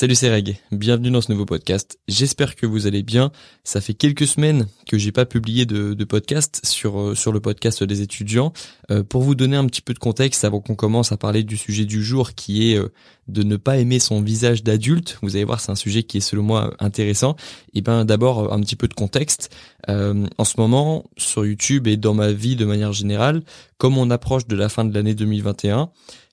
Salut 0.00 0.14
c'est 0.14 0.30
Reg, 0.30 0.56
bienvenue 0.72 1.10
dans 1.10 1.20
ce 1.20 1.30
nouveau 1.30 1.44
podcast. 1.44 1.98
J'espère 2.08 2.56
que 2.56 2.64
vous 2.64 2.86
allez 2.86 3.02
bien. 3.02 3.30
Ça 3.64 3.82
fait 3.82 3.92
quelques 3.92 4.26
semaines 4.26 4.66
que 4.86 4.96
j'ai 4.96 5.12
pas 5.12 5.26
publié 5.26 5.66
de, 5.66 6.04
podcast 6.04 6.62
sur 6.64 6.98
euh, 6.98 7.14
sur 7.14 7.32
le 7.32 7.40
podcast 7.40 7.84
des 7.84 8.00
étudiants. 8.00 8.54
Euh, 8.90 9.02
pour 9.02 9.20
vous 9.20 9.34
donner 9.34 9.58
un 9.58 9.66
petit 9.66 9.82
peu 9.82 9.92
de 9.92 9.98
contexte 9.98 10.42
avant 10.42 10.62
qu'on 10.62 10.74
commence 10.74 11.12
à 11.12 11.18
parler 11.18 11.42
du 11.42 11.58
sujet 11.58 11.84
du 11.84 12.02
jour 12.02 12.32
qui 12.32 12.72
est 12.72 12.78
euh, 12.78 12.88
de 13.28 13.42
ne 13.42 13.56
pas 13.56 13.76
aimer 13.76 13.98
son 13.98 14.22
visage 14.22 14.64
d'adulte. 14.64 15.18
Vous 15.20 15.36
allez 15.36 15.44
voir, 15.44 15.60
c'est 15.60 15.70
un 15.70 15.76
sujet 15.76 16.02
qui 16.02 16.16
est 16.16 16.22
selon 16.22 16.44
moi 16.44 16.72
intéressant. 16.78 17.36
Et 17.74 17.82
ben 17.82 18.06
d'abord 18.06 18.54
un 18.54 18.60
petit 18.60 18.76
peu 18.76 18.88
de 18.88 18.94
contexte. 18.94 19.54
en 19.86 20.44
ce 20.44 20.54
moment 20.56 21.10
sur 21.18 21.44
YouTube 21.44 21.86
et 21.86 21.98
dans 21.98 22.14
ma 22.14 22.32
vie 22.32 22.56
de 22.56 22.64
manière 22.64 22.94
générale, 22.94 23.42
comme 23.76 23.98
on 23.98 24.08
approche 24.08 24.46
de 24.46 24.56
la 24.56 24.70
fin 24.70 24.86
de 24.86 24.94
l'année 24.94 25.14
2021, 25.14 25.90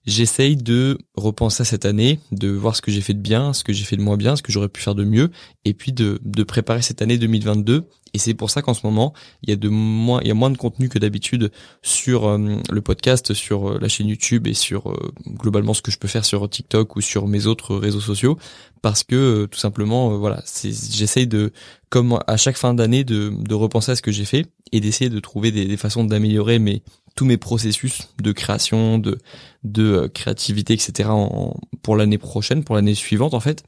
j'essaye 0.08 0.55
de 0.55 0.98
repenser 1.16 1.62
à 1.62 1.66
cette 1.66 1.86
année, 1.86 2.20
de 2.32 2.50
voir 2.50 2.76
ce 2.76 2.82
que 2.82 2.92
j'ai 2.92 3.02
fait 3.02 3.14
de 3.14 3.20
bien, 3.20 3.52
ce 3.52 3.64
que 3.66 3.74
j'ai 3.74 3.84
fait 3.84 3.98
de 3.98 4.02
moins 4.02 4.16
bien, 4.16 4.38
ce 4.38 4.42
que 4.42 4.54
j'aurais 4.54 4.70
pu 4.70 4.82
faire 4.82 4.96
de 4.96 5.04
mieux, 5.04 5.30
et 5.65 5.74
puis 5.74 5.92
de, 5.92 6.20
de 6.24 6.43
préparer 6.43 6.82
cette 6.82 7.02
année 7.02 7.18
2022. 7.18 7.84
Et 8.14 8.20
c'est 8.20 8.34
pour 8.34 8.50
ça 8.50 8.62
qu'en 8.62 8.74
ce 8.74 8.88
moment, 8.88 9.14
il 9.43 9.50
y 9.50 9.54
a 9.54 9.57
de 9.57 9.68
moins, 9.68 10.21
il 10.21 10.29
y 10.29 10.32
a 10.32 10.34
moins 10.34 10.50
de 10.50 10.57
contenu 10.57 10.88
que 10.88 10.98
d'habitude 10.98 11.51
sur 11.82 12.25
euh, 12.25 12.38
le 12.71 12.82
podcast, 12.82 13.34
sur 13.34 13.70
euh, 13.70 13.79
la 13.82 13.89
chaîne 13.89 14.07
YouTube 14.07 14.48
et 14.48 14.54
sur 14.54 14.89
euh, 14.89 15.12
globalement 15.28 15.74
ce 15.74 15.82
que 15.82 15.92
je 15.92 16.00
peux 16.00 16.07
faire 16.07 16.24
sur 16.24 16.50
TikTok 16.50 16.96
ou 16.96 17.01
sur 17.01 17.28
mes 17.28 17.46
autres 17.46 17.76
réseaux 17.76 18.00
sociaux, 18.00 18.37
parce 18.82 19.04
que 19.04 19.46
tout 19.51 19.60
simplement, 19.60 20.18
voilà, 20.18 20.42
j'essaye 20.64 21.28
de, 21.28 21.51
comme 21.89 22.18
à 22.28 22.37
chaque 22.37 22.57
fin 22.57 22.74
d'année, 22.74 23.04
de, 23.04 23.34
de 23.37 23.54
repenser 23.54 23.92
à 23.92 23.96
ce 23.98 24.01
que 24.01 24.14
j'ai 24.14 24.26
fait 24.26 24.46
et 24.71 24.79
d'essayer 24.79 25.10
de 25.10 25.20
trouver 25.20 25.51
des, 25.51 25.65
des 25.65 25.78
façons 25.78 26.06
d'améliorer 26.06 26.60
mes 26.60 26.82
tous 27.18 27.26
mes 27.26 27.38
processus 27.38 28.10
de 28.21 28.32
création, 28.32 29.00
de, 29.00 29.18
de 29.64 29.84
euh, 29.84 30.07
créativité, 30.07 30.74
etc. 30.74 31.10
Pour 31.82 31.98
l'année 31.98 32.20
prochaine, 32.20 32.64
pour 32.64 32.76
l'année 32.76 32.95
suivante 32.95 33.34
en 33.34 33.42
fait. 33.42 33.66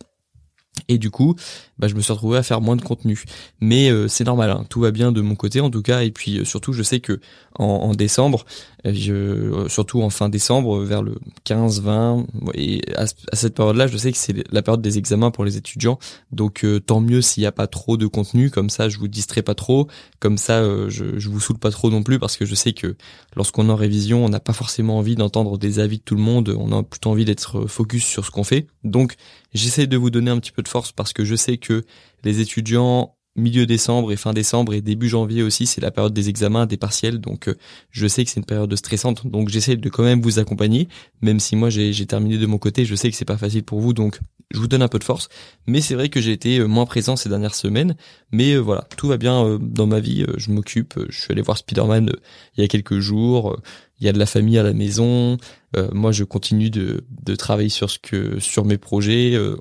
Et 0.88 0.98
du 0.98 1.12
coup, 1.12 1.36
bah, 1.80 1.88
je 1.88 1.96
me 1.96 2.02
suis 2.02 2.14
retrouvé 2.14 2.38
à 2.38 2.44
faire 2.44 2.62
moins 2.62 2.76
de 2.76 2.82
contenu. 2.82 3.24
Mais 3.62 3.90
euh, 3.90 4.08
c'est 4.08 4.26
normal, 4.26 4.52
hein. 4.52 4.66
tout 4.70 4.82
va 4.82 4.92
bien 4.92 5.12
de 5.12 5.22
mon 5.22 5.36
côté 5.36 5.62
en 5.62 5.70
tout 5.70 5.82
cas. 5.82 6.02
Et 6.02 6.12
puis 6.12 6.40
euh, 6.40 6.46
surtout, 6.46 6.74
je 6.74 6.84
sais 6.84 7.00
que 7.00 7.20
en, 7.58 7.66
en 7.66 7.92
décembre, 7.94 8.46
euh, 8.86 8.94
je, 8.94 9.68
surtout 9.70 10.02
en 10.02 10.10
fin 10.10 10.30
décembre, 10.30 10.80
vers 10.82 11.02
le 11.02 11.16
15, 11.46 11.82
20, 11.82 12.26
et 12.54 12.82
à, 12.96 13.06
cette 13.34 13.56
période-là, 13.56 13.88
je 13.88 13.98
sais 13.98 14.12
que 14.12 14.18
c'est 14.18 14.44
la 14.52 14.62
période 14.62 14.82
des 14.82 14.98
examens 14.98 15.32
pour 15.32 15.46
les 15.46 15.58
étudiants. 15.58 16.00
Donc 16.32 16.66
tant 16.86 17.00
mieux 17.00 17.22
s'il 17.22 17.42
n'y 17.42 17.48
a 17.48 17.52
pas 17.52 17.68
trop 17.68 17.98
de 17.98 18.08
contenu, 18.08 18.50
comme 18.50 18.70
ça 18.70 18.90
je 18.90 18.98
vous 18.98 19.08
distrais 19.08 19.42
pas 19.42 19.56
trop, 19.56 19.88
comme 20.20 20.38
ça 20.38 20.62
je, 20.90 21.18
je 21.18 21.30
vous 21.30 21.40
saoule 21.40 21.58
pas 21.58 21.72
trop 21.72 21.90
non 21.90 22.04
plus, 22.04 22.20
parce 22.20 22.38
que 22.38 22.46
je 22.46 22.56
sais 22.56 22.74
que 22.74 22.96
lorsqu'on 23.36 23.70
est 23.70 23.72
en 23.72 23.76
révision, 23.76 24.26
on 24.26 24.30
n'a 24.30 24.40
pas 24.40 24.54
forcément 24.54 24.98
envie 24.98 25.16
d'entendre 25.16 25.58
des 25.58 25.80
avis 25.80 25.98
de 25.98 26.04
tout 26.04 26.16
le 26.16 26.22
monde, 26.22 26.56
on 26.58 26.78
a 26.78 26.84
plutôt 26.84 27.10
envie 27.10 27.26
d'être 27.26 27.68
focus 27.68 28.06
sur 28.06 28.26
ce 28.26 28.32
qu'on 28.32 28.44
fait. 28.44 28.68
Donc 28.84 29.16
j'essaie 29.54 29.88
de 29.88 29.98
vous 29.98 30.10
donner 30.10 30.32
un 30.32 30.40
petit 30.40 30.52
peu 30.52 30.62
de 30.62 30.68
force 30.68 30.92
parce 30.92 31.14
que 31.14 31.26
je 31.26 31.36
sais 31.36 31.58
que 31.58 31.84
les 32.24 32.40
étudiants 32.40 33.16
milieu 33.40 33.66
décembre 33.66 34.12
et 34.12 34.16
fin 34.16 34.34
décembre 34.34 34.74
et 34.74 34.82
début 34.82 35.10
janvier 35.10 35.44
aussi, 35.44 35.66
c'est 35.66 35.82
la 35.82 35.92
période 35.92 36.14
des 36.14 36.30
examens, 36.30 36.66
des 36.66 36.78
partiels, 36.78 37.20
donc 37.20 37.48
euh, 37.48 37.56
je 37.92 38.08
sais 38.08 38.24
que 38.24 38.30
c'est 38.30 38.40
une 38.40 38.46
période 38.46 38.74
stressante, 38.76 39.26
donc 39.26 39.50
j'essaie 39.50 39.76
de 39.76 39.90
quand 39.90 40.04
même 40.04 40.22
vous 40.22 40.40
accompagner, 40.40 40.88
même 41.22 41.40
si 41.40 41.56
moi 41.56 41.70
j'ai 41.70 42.06
terminé 42.06 42.38
de 42.38 42.46
mon 42.46 42.58
côté, 42.58 42.86
je 42.86 42.96
sais 42.96 43.10
que 43.10 43.16
c'est 43.16 43.26
pas 43.26 43.38
facile 43.38 43.64
pour 43.64 43.80
vous, 43.80 43.94
donc 43.94 44.20
je 44.52 44.60
vous 44.60 44.68
donne 44.68 44.82
un 44.82 44.88
peu 44.88 45.00
de 45.00 45.04
force, 45.04 45.30
mais 45.68 45.80
c'est 45.80 45.96
vrai 45.96 46.10
que 46.10 46.20
j'ai 46.22 46.32
été 46.32 46.60
euh, 46.60 46.68
moins 46.68 46.86
présent 46.86 47.16
ces 47.16 47.30
dernières 47.30 47.56
semaines, 47.56 47.96
mais 48.32 48.54
euh, 48.54 48.60
voilà, 48.60 48.88
tout 48.98 49.08
va 49.08 49.18
bien 49.18 49.58
dans 49.62 49.88
ma 49.88 50.00
vie, 50.00 50.26
je 50.38 50.52
m'occupe, 50.52 51.00
je 51.10 51.20
suis 51.20 51.32
allé 51.32 51.42
voir 51.42 51.58
Spider-Man 51.58 52.12
il 52.58 52.62
y 52.62 52.64
a 52.64 52.68
quelques 52.68 53.00
jours, 53.00 53.58
il 54.00 54.06
y 54.06 54.10
a 54.10 54.14
de 54.14 54.20
la 54.20 54.26
famille 54.26 54.58
à 54.58 54.64
la 54.64 54.74
maison. 54.74 55.38
Euh, 55.78 55.90
moi, 55.92 56.12
je 56.12 56.24
continue 56.24 56.70
de, 56.70 57.06
de, 57.10 57.36
travailler 57.36 57.70
sur 57.70 57.90
ce 57.90 58.00
que 58.00 58.40
sur 58.40 58.66
mes 58.66 58.78
projets, 58.78 59.36
euh, 59.36 59.56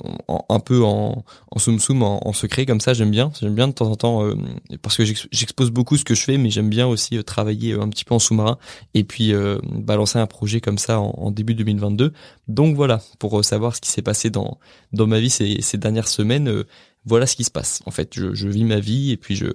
un 0.49 0.61
peu 0.61 0.83
en, 0.83 1.25
en 1.51 1.59
soum 1.59 1.79
soum, 1.79 2.03
en, 2.03 2.33
secret 2.33 2.67
comme 2.67 2.81
ça. 2.81 2.95
J'aime 2.95 3.11
bien, 3.11 3.31
j'aime 3.41 3.55
bien 3.55 3.69
de 3.69 3.73
temps 3.73 3.91
en 3.91 3.97
temps 3.97 4.25
euh, 4.25 4.35
parce 4.81 4.97
que 4.97 5.05
j'expose 5.05 5.71
beaucoup 5.71 5.97
ce 5.97 6.05
que 6.05 6.15
je 6.15 6.23
fais, 6.23 6.39
mais 6.39 6.51
j'aime 6.51 6.71
bien 6.71 6.87
aussi 6.87 7.23
travailler 7.25 7.75
un 7.75 7.89
petit 7.89 8.05
peu 8.05 8.15
en 8.15 8.19
sous-marin 8.19 8.59
et 8.95 9.05
puis 9.05 9.33
balancer 9.65 10.19
un 10.19 10.27
projet 10.27 10.61
comme 10.61 10.79
ça 10.79 11.01
en, 11.01 11.11
en, 11.11 11.31
début 11.31 11.55
2022. 11.55 12.13
Donc 12.49 12.75
voilà, 12.75 13.01
pour 13.19 13.45
savoir 13.45 13.77
ce 13.77 13.81
qui 13.81 13.91
s'est 13.91 14.03
passé 14.03 14.31
dans 14.31 14.59
dans 14.93 15.07
ma 15.07 15.21
vie 15.21 15.31
ces, 15.31 15.61
ces 15.61 15.79
dernières 15.79 16.09
semaines. 16.09 16.65
voilà 17.05 17.27
ce 17.27 17.37
qui 17.37 17.45
se 17.45 17.51
passe. 17.51 17.81
En 17.87 17.91
fait, 17.91 18.15
je, 18.15 18.35
je 18.35 18.49
vis 18.49 18.65
ma 18.65 18.81
vie 18.81 19.11
et 19.13 19.17
puis 19.17 19.37
je 19.37 19.47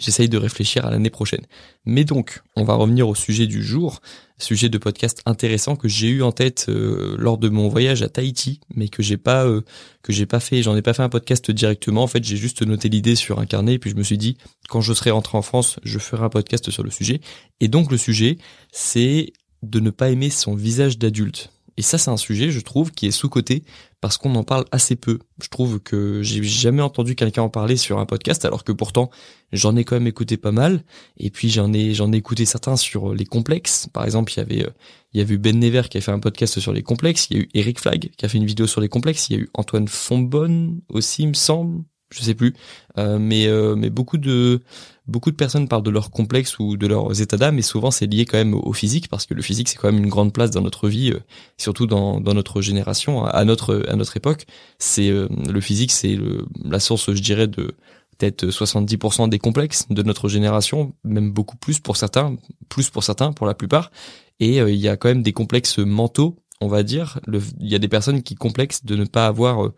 J'essaye 0.00 0.28
de 0.28 0.38
réfléchir 0.38 0.86
à 0.86 0.90
l'année 0.90 1.10
prochaine. 1.10 1.44
Mais 1.84 2.04
donc, 2.04 2.42
on 2.56 2.64
va 2.64 2.74
revenir 2.74 3.08
au 3.08 3.14
sujet 3.14 3.46
du 3.46 3.62
jour, 3.62 4.00
sujet 4.38 4.68
de 4.68 4.78
podcast 4.78 5.22
intéressant 5.26 5.76
que 5.76 5.88
j'ai 5.88 6.08
eu 6.08 6.22
en 6.22 6.32
tête 6.32 6.66
euh, 6.68 7.16
lors 7.18 7.38
de 7.38 7.48
mon 7.48 7.68
voyage 7.68 8.02
à 8.02 8.08
Tahiti, 8.08 8.60
mais 8.74 8.88
que 8.88 9.02
j'ai 9.02 9.16
pas 9.16 9.46
euh, 9.46 9.62
que 10.02 10.12
j'ai 10.12 10.26
pas 10.26 10.40
fait. 10.40 10.62
J'en 10.62 10.76
ai 10.76 10.82
pas 10.82 10.92
fait 10.92 11.02
un 11.02 11.08
podcast 11.08 11.50
directement. 11.50 12.02
En 12.02 12.06
fait, 12.06 12.22
j'ai 12.24 12.36
juste 12.36 12.62
noté 12.62 12.88
l'idée 12.88 13.14
sur 13.14 13.38
un 13.38 13.46
carnet 13.46 13.74
et 13.74 13.78
puis 13.78 13.90
je 13.90 13.96
me 13.96 14.02
suis 14.02 14.18
dit 14.18 14.36
quand 14.68 14.80
je 14.80 14.92
serai 14.92 15.10
rentré 15.10 15.38
en 15.38 15.42
France, 15.42 15.78
je 15.84 15.98
ferai 15.98 16.24
un 16.24 16.28
podcast 16.28 16.70
sur 16.70 16.82
le 16.82 16.90
sujet. 16.90 17.20
Et 17.60 17.68
donc 17.68 17.90
le 17.90 17.96
sujet, 17.96 18.38
c'est 18.72 19.32
de 19.62 19.80
ne 19.80 19.90
pas 19.90 20.10
aimer 20.10 20.30
son 20.30 20.54
visage 20.54 20.98
d'adulte. 20.98 21.50
Et 21.76 21.82
ça, 21.82 21.98
c'est 21.98 22.10
un 22.10 22.16
sujet, 22.16 22.50
je 22.50 22.60
trouve, 22.60 22.90
qui 22.92 23.06
est 23.06 23.10
sous-coté 23.10 23.64
parce 24.00 24.18
qu'on 24.18 24.34
en 24.34 24.44
parle 24.44 24.64
assez 24.72 24.96
peu. 24.96 25.18
Je 25.42 25.48
trouve 25.48 25.80
que 25.80 26.22
j'ai 26.22 26.42
jamais 26.42 26.82
entendu 26.82 27.14
quelqu'un 27.14 27.42
en 27.42 27.48
parler 27.48 27.76
sur 27.76 27.98
un 27.98 28.06
podcast, 28.06 28.44
alors 28.44 28.64
que 28.64 28.72
pourtant, 28.72 29.10
j'en 29.52 29.76
ai 29.76 29.84
quand 29.84 29.96
même 29.96 30.06
écouté 30.06 30.36
pas 30.36 30.52
mal. 30.52 30.84
Et 31.18 31.30
puis, 31.30 31.50
j'en 31.50 31.72
ai, 31.72 31.92
j'en 31.94 32.12
ai 32.12 32.16
écouté 32.16 32.46
certains 32.46 32.76
sur 32.76 33.14
les 33.14 33.26
complexes. 33.26 33.88
Par 33.92 34.04
exemple, 34.04 34.32
il 34.32 34.36
y 34.36 34.40
avait, 34.40 34.66
il 35.12 35.20
y 35.20 35.36
Ben 35.36 35.58
Never 35.58 35.82
qui 35.90 35.98
a 35.98 36.00
fait 36.00 36.12
un 36.12 36.20
podcast 36.20 36.60
sur 36.60 36.72
les 36.72 36.82
complexes. 36.82 37.28
Il 37.30 37.36
y 37.36 37.40
a 37.40 37.42
eu 37.42 37.48
Eric 37.54 37.80
Flag 37.80 38.10
qui 38.16 38.24
a 38.24 38.28
fait 38.28 38.38
une 38.38 38.46
vidéo 38.46 38.66
sur 38.66 38.80
les 38.80 38.88
complexes. 38.88 39.28
Il 39.28 39.36
y 39.36 39.40
a 39.40 39.42
eu 39.42 39.50
Antoine 39.54 39.88
Fonbonne 39.88 40.80
aussi, 40.88 41.22
il 41.22 41.28
me 41.28 41.34
semble 41.34 41.84
je 42.10 42.22
sais 42.22 42.34
plus, 42.34 42.54
euh, 42.98 43.18
mais 43.18 43.46
euh, 43.46 43.74
mais 43.74 43.90
beaucoup 43.90 44.18
de 44.18 44.62
beaucoup 45.06 45.30
de 45.30 45.36
personnes 45.36 45.68
parlent 45.68 45.82
de 45.82 45.90
leurs 45.90 46.10
complexes 46.10 46.58
ou 46.58 46.76
de 46.76 46.86
leurs 46.86 47.20
états 47.20 47.36
d'âme, 47.36 47.58
et 47.58 47.62
souvent 47.62 47.90
c'est 47.90 48.06
lié 48.06 48.24
quand 48.24 48.38
même 48.38 48.54
au 48.54 48.72
physique 48.72 49.08
parce 49.08 49.26
que 49.26 49.34
le 49.34 49.42
physique 49.42 49.68
c'est 49.68 49.76
quand 49.76 49.90
même 49.90 50.02
une 50.02 50.10
grande 50.10 50.32
place 50.32 50.50
dans 50.50 50.60
notre 50.60 50.88
vie, 50.88 51.10
euh, 51.10 51.20
surtout 51.58 51.86
dans 51.86 52.20
dans 52.20 52.34
notre 52.34 52.60
génération, 52.60 53.24
à 53.24 53.44
notre 53.44 53.84
à 53.88 53.96
notre 53.96 54.16
époque. 54.16 54.46
C'est 54.78 55.10
le 55.10 55.60
physique, 55.60 55.90
c'est 55.92 56.18
la 56.64 56.80
source, 56.80 57.12
je 57.12 57.20
dirais, 57.20 57.48
de 57.48 57.74
peut-être 58.18 58.46
70% 58.46 59.28
des 59.28 59.38
complexes 59.38 59.86
de 59.90 60.02
notre 60.02 60.28
génération, 60.28 60.94
même 61.04 61.32
beaucoup 61.32 61.56
plus 61.56 61.80
pour 61.80 61.96
certains, 61.96 62.36
plus 62.68 62.90
pour 62.90 63.04
certains, 63.04 63.32
pour 63.32 63.46
la 63.46 63.54
plupart. 63.54 63.90
Et 64.40 64.58
il 64.58 64.76
y 64.76 64.88
a 64.88 64.96
quand 64.96 65.08
même 65.08 65.22
des 65.22 65.32
complexes 65.32 65.78
mentaux, 65.78 66.36
on 66.60 66.68
va 66.68 66.82
dire. 66.82 67.20
Il 67.60 67.68
y 67.68 67.74
a 67.74 67.78
des 67.78 67.88
personnes 67.88 68.22
qui 68.22 68.34
complexent 68.34 68.84
de 68.84 68.96
ne 68.96 69.04
pas 69.04 69.26
avoir 69.26 69.70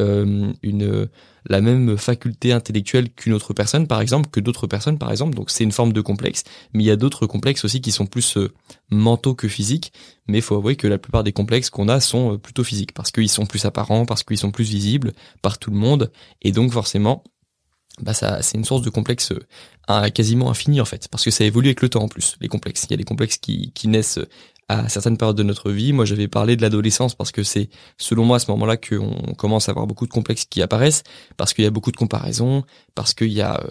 euh, 0.00 1.06
la 1.48 1.60
même 1.60 1.96
faculté 1.96 2.52
intellectuelle 2.52 3.10
qu'une 3.10 3.32
autre 3.32 3.54
personne, 3.54 3.86
par 3.86 4.00
exemple, 4.00 4.28
que 4.30 4.40
d'autres 4.40 4.66
personnes, 4.66 4.98
par 4.98 5.10
exemple. 5.10 5.34
Donc 5.34 5.50
c'est 5.50 5.64
une 5.64 5.72
forme 5.72 5.92
de 5.92 6.00
complexe. 6.00 6.44
Mais 6.72 6.82
il 6.82 6.86
y 6.86 6.90
a 6.90 6.96
d'autres 6.96 7.26
complexes 7.26 7.64
aussi 7.64 7.80
qui 7.80 7.92
sont 7.92 8.06
plus 8.06 8.36
euh, 8.36 8.52
mentaux 8.90 9.34
que 9.34 9.48
physiques. 9.48 9.92
Mais 10.28 10.38
il 10.38 10.42
faut 10.42 10.56
avouer 10.56 10.76
que 10.76 10.86
la 10.86 10.98
plupart 10.98 11.24
des 11.24 11.32
complexes 11.32 11.70
qu'on 11.70 11.88
a 11.88 12.00
sont 12.00 12.34
euh, 12.34 12.38
plutôt 12.38 12.64
physiques, 12.64 12.92
parce 12.92 13.10
qu'ils 13.10 13.30
sont 13.30 13.46
plus 13.46 13.64
apparents, 13.64 14.06
parce 14.06 14.22
qu'ils 14.22 14.38
sont 14.38 14.50
plus 14.50 14.64
visibles 14.64 15.12
par 15.40 15.58
tout 15.58 15.70
le 15.70 15.78
monde. 15.78 16.10
Et 16.42 16.52
donc 16.52 16.72
forcément, 16.72 17.22
bah 18.02 18.12
ça 18.12 18.42
c'est 18.42 18.58
une 18.58 18.64
source 18.64 18.82
de 18.82 18.90
complexe 18.90 19.32
quasiment 20.12 20.50
infini 20.50 20.82
en 20.82 20.84
fait 20.84 21.08
parce 21.08 21.24
que 21.24 21.30
ça 21.30 21.44
évolue 21.44 21.68
avec 21.68 21.80
le 21.80 21.88
temps 21.88 22.02
en 22.02 22.08
plus 22.08 22.36
les 22.42 22.48
complexes 22.48 22.84
il 22.84 22.90
y 22.90 22.94
a 22.94 22.98
des 22.98 23.04
complexes 23.04 23.38
qui 23.38 23.88
naissent 23.88 24.18
à 24.68 24.88
certaines 24.88 25.16
périodes 25.16 25.36
de 25.36 25.42
notre 25.42 25.70
vie. 25.70 25.92
Moi, 25.92 26.04
j'avais 26.04 26.28
parlé 26.28 26.56
de 26.56 26.62
l'adolescence 26.62 27.14
parce 27.14 27.32
que 27.32 27.42
c'est, 27.42 27.68
selon 27.98 28.24
moi, 28.24 28.36
à 28.36 28.38
ce 28.40 28.50
moment-là 28.50 28.76
qu'on 28.76 29.34
commence 29.36 29.68
à 29.68 29.72
avoir 29.72 29.86
beaucoup 29.86 30.06
de 30.06 30.12
complexes 30.12 30.44
qui 30.44 30.62
apparaissent, 30.62 31.02
parce 31.36 31.54
qu'il 31.54 31.64
y 31.64 31.68
a 31.68 31.70
beaucoup 31.70 31.92
de 31.92 31.96
comparaisons, 31.96 32.64
parce 32.94 33.14
qu'il 33.14 33.32
y 33.32 33.40
a, 33.40 33.62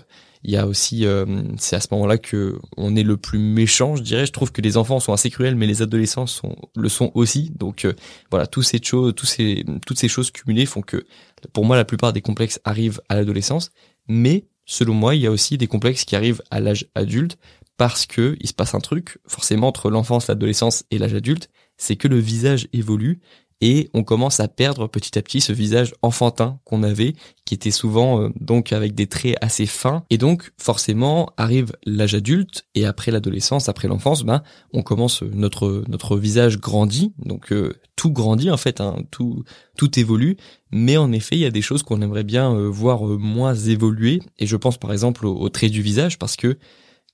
il 0.44 0.52
y 0.52 0.58
a 0.58 0.68
aussi, 0.68 1.06
euh, 1.06 1.26
c'est 1.58 1.76
à 1.76 1.80
ce 1.80 1.88
moment-là 1.92 2.18
que 2.18 2.60
on 2.78 2.96
est 2.96 3.04
le 3.04 3.18
plus 3.18 3.40
méchant, 3.40 3.96
je 3.96 4.04
dirais. 4.04 4.26
Je 4.26 4.32
trouve 4.32 4.52
que 4.52 4.62
les 4.62 4.78
enfants 4.78 5.00
sont 5.00 5.12
assez 5.12 5.30
cruels, 5.30 5.56
mais 5.56 5.68
les 5.68 5.82
adolescents 5.82 6.28
sont, 6.28 6.56
le 6.76 6.88
sont 6.88 7.12
aussi. 7.16 7.52
Donc 7.58 7.84
euh, 7.84 7.94
voilà, 8.30 8.48
tous 8.48 8.62
ces 8.62 8.80
choses, 8.82 9.14
tous 9.16 9.26
ces, 9.26 9.66
toutes 9.86 9.98
ces 9.98 10.08
choses 10.08 10.32
cumulées 10.32 10.66
font 10.66 10.82
que, 10.82 11.06
pour 11.52 11.66
moi, 11.66 11.76
la 11.76 11.86
plupart 11.86 12.14
des 12.14 12.22
complexes 12.22 12.60
arrivent 12.64 13.02
à 13.10 13.16
l'adolescence, 13.16 13.72
mais 14.08 14.46
selon 14.66 14.94
moi, 14.94 15.16
il 15.16 15.22
y 15.22 15.28
a 15.28 15.32
aussi 15.32 15.58
des 15.58 15.68
complexes 15.68 16.06
qui 16.06 16.16
arrivent 16.16 16.42
à 16.52 16.60
l'âge 16.60 16.88
adulte 16.96 17.38
parce 17.78 18.06
que 18.06 18.38
il 18.40 18.48
se 18.48 18.54
passe 18.54 18.76
un 18.76 18.80
truc, 18.80 19.20
forcément 19.28 19.68
entre 19.68 19.90
l'enfance, 19.90 20.28
l'adolescence 20.28 20.84
et 20.92 20.98
l'âge 20.98 21.14
adulte, 21.14 21.50
c'est 21.78 21.96
que 21.96 22.08
le 22.08 22.20
visage 22.20 22.68
évolue 22.74 23.20
et 23.62 23.90
on 23.94 24.04
commence 24.04 24.40
à 24.40 24.48
perdre 24.48 24.88
petit 24.88 25.18
à 25.18 25.22
petit 25.22 25.40
ce 25.40 25.54
visage 25.54 25.94
enfantin 26.02 26.60
qu'on 26.66 26.84
avait, 26.84 27.14
qui 27.46 27.54
était 27.54 27.72
souvent 27.72 28.22
euh, 28.22 28.30
donc 28.40 28.74
avec 28.74 28.94
des 28.94 29.08
traits 29.08 29.38
assez 29.42 29.66
fins. 29.66 30.04
Et 30.10 30.18
donc 30.18 30.52
forcément 30.58 31.32
arrive 31.38 31.72
l'âge 31.86 32.16
adulte 32.16 32.66
et 32.76 32.86
après 32.86 33.12
l'adolescence, 33.12 33.70
après 33.70 33.88
l'enfance, 33.88 34.24
ben 34.24 34.44
on 34.74 34.84
commence 34.84 35.24
euh, 35.24 35.32
notre 35.34 35.84
notre 35.88 36.18
visage 36.18 36.60
grandit, 36.60 37.14
donc 37.18 37.52
euh, 37.52 37.74
tout 37.96 38.12
grandit 38.12 38.52
en 38.52 38.58
fait, 38.58 38.82
hein, 38.82 38.98
tout 39.10 39.44
tout 39.78 40.00
évolue. 40.00 40.38
Mais 40.72 40.98
en 40.98 41.12
effet, 41.14 41.38
il 41.38 41.42
y 41.42 41.46
a 41.46 41.52
des 41.52 41.62
choses 41.62 41.84
qu'on 41.84 42.02
aimerait 42.02 42.26
bien 42.26 42.54
voir 42.70 43.04
moins 43.04 43.56
évoluer. 43.56 44.22
Et 44.38 44.48
je 44.48 44.58
pense 44.58 44.78
par 44.78 44.92
exemple 44.92 45.26
aux 45.26 45.48
traits 45.48 45.72
du 45.72 45.82
visage 45.82 46.20
parce 46.20 46.36
que 46.36 46.58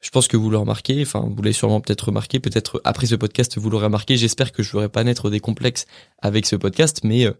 je 0.02 0.10
pense 0.10 0.28
que 0.28 0.38
vous 0.38 0.50
le 0.50 0.58
remarquez, 0.58 1.02
enfin 1.02 1.26
vous 1.28 1.42
l'avez 1.42 1.54
sûrement 1.54 1.80
peut-être 1.80 2.06
remarqué, 2.08 2.40
peut-être 2.40 2.82
après 2.84 3.08
ce 3.08 3.16
podcast 3.16 3.58
vous 3.58 3.70
l'aurez 3.70 3.86
remarqué. 3.86 4.18
J'espère 4.18 4.52
que 4.52 4.64
je 4.64 4.76
n'aurai 4.76 4.90
pas 4.90 5.04
naître 5.04 5.30
des 5.30 5.40
complexes 5.40 5.86
avec 6.20 6.46
ce 6.46 6.56
podcast, 6.56 7.02
mais 7.04 7.26
euh, 7.26 7.32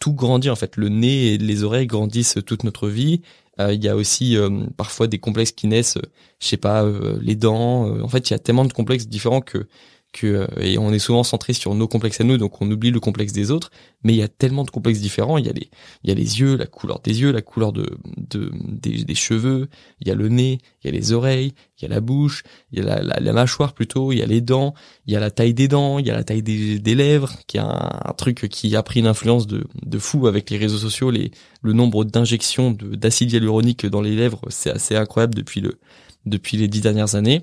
tout 0.00 0.12
grandit 0.12 0.50
en 0.50 0.56
fait. 0.56 0.76
Le 0.76 0.88
nez 0.88 1.34
et 1.34 1.38
les 1.38 1.62
oreilles 1.62 1.86
grandissent 1.86 2.38
toute 2.46 2.64
notre 2.64 2.88
vie. 2.88 3.22
Euh, 3.60 3.72
il 3.72 3.82
y 3.84 3.88
a 3.88 3.96
aussi 3.96 4.36
parfois 4.76 5.06
des 5.06 5.18
complexes 5.18 5.52
qui 5.52 5.66
naissent, 5.66 5.98
je 6.40 6.46
sais 6.46 6.56
pas, 6.56 6.84
les 7.20 7.36
dents. 7.36 8.02
en 8.02 8.08
fait, 8.08 8.28
il 8.28 8.32
y 8.32 8.36
a 8.36 8.38
tellement 8.38 8.64
de 8.64 8.72
complexes 8.72 9.06
différents 9.08 9.40
que 9.40 9.66
euh, 10.24 10.46
et 10.60 10.78
on 10.78 10.92
est 10.92 10.98
souvent 10.98 11.22
centré 11.22 11.52
sur 11.52 11.74
nos 11.74 11.88
complexes 11.88 12.20
à 12.20 12.24
nous, 12.24 12.38
donc 12.38 12.60
on 12.60 12.70
oublie 12.70 12.90
le 12.90 13.00
complexe 13.00 13.32
des 13.32 13.50
autres. 13.50 13.70
Mais 14.02 14.12
il 14.12 14.16
y 14.16 14.22
a 14.22 14.28
tellement 14.28 14.64
de 14.64 14.70
complexes 14.70 15.00
différents. 15.00 15.38
Il 15.38 15.46
y 15.46 15.48
a 15.48 15.52
les, 15.52 15.70
il 16.04 16.08
y 16.08 16.12
a 16.12 16.14
les 16.14 16.40
yeux, 16.40 16.56
la 16.56 16.66
couleur 16.66 17.00
des 17.00 17.20
yeux, 17.20 17.32
la 17.32 17.42
couleur 17.42 17.72
de, 17.72 17.98
de 18.16 18.50
des, 18.54 19.14
cheveux. 19.14 19.68
Il 20.00 20.08
y 20.08 20.10
a 20.10 20.14
le 20.14 20.28
nez, 20.28 20.58
il 20.82 20.86
y 20.86 20.88
a 20.88 20.92
les 20.92 21.12
oreilles, 21.12 21.52
il 21.78 21.82
y 21.82 21.84
a 21.86 21.88
la 21.88 22.00
bouche, 22.00 22.42
il 22.72 22.78
y 22.78 22.82
a 22.82 23.00
la, 23.02 23.20
la, 23.20 23.32
mâchoire 23.32 23.72
plutôt, 23.72 24.12
il 24.12 24.18
y 24.18 24.22
a 24.22 24.26
les 24.26 24.40
dents, 24.40 24.74
il 25.06 25.12
y 25.12 25.16
a 25.16 25.20
la 25.20 25.30
taille 25.30 25.54
des 25.54 25.68
dents, 25.68 25.98
il 25.98 26.06
y 26.06 26.10
a 26.10 26.14
la 26.14 26.24
taille 26.24 26.42
des, 26.42 26.78
des 26.78 26.94
lèvres, 26.94 27.36
qui 27.46 27.56
est 27.56 27.60
un, 27.60 28.14
truc 28.16 28.48
qui 28.48 28.74
a 28.76 28.82
pris 28.82 29.00
une 29.00 29.06
influence 29.06 29.46
de, 29.46 29.64
de 29.82 29.98
fou 29.98 30.26
avec 30.26 30.50
les 30.50 30.56
réseaux 30.58 30.78
sociaux. 30.78 31.10
Les, 31.10 31.30
le 31.62 31.72
nombre 31.72 32.04
d'injections 32.04 32.72
d'acide 32.72 33.32
hyaluronique 33.32 33.86
dans 33.86 34.00
les 34.00 34.14
lèvres, 34.14 34.40
c'est 34.48 34.70
assez 34.70 34.96
incroyable 34.96 35.34
depuis 35.34 35.60
le 35.60 35.78
depuis 36.26 36.56
les 36.56 36.68
dix 36.68 36.80
dernières 36.80 37.14
années. 37.14 37.40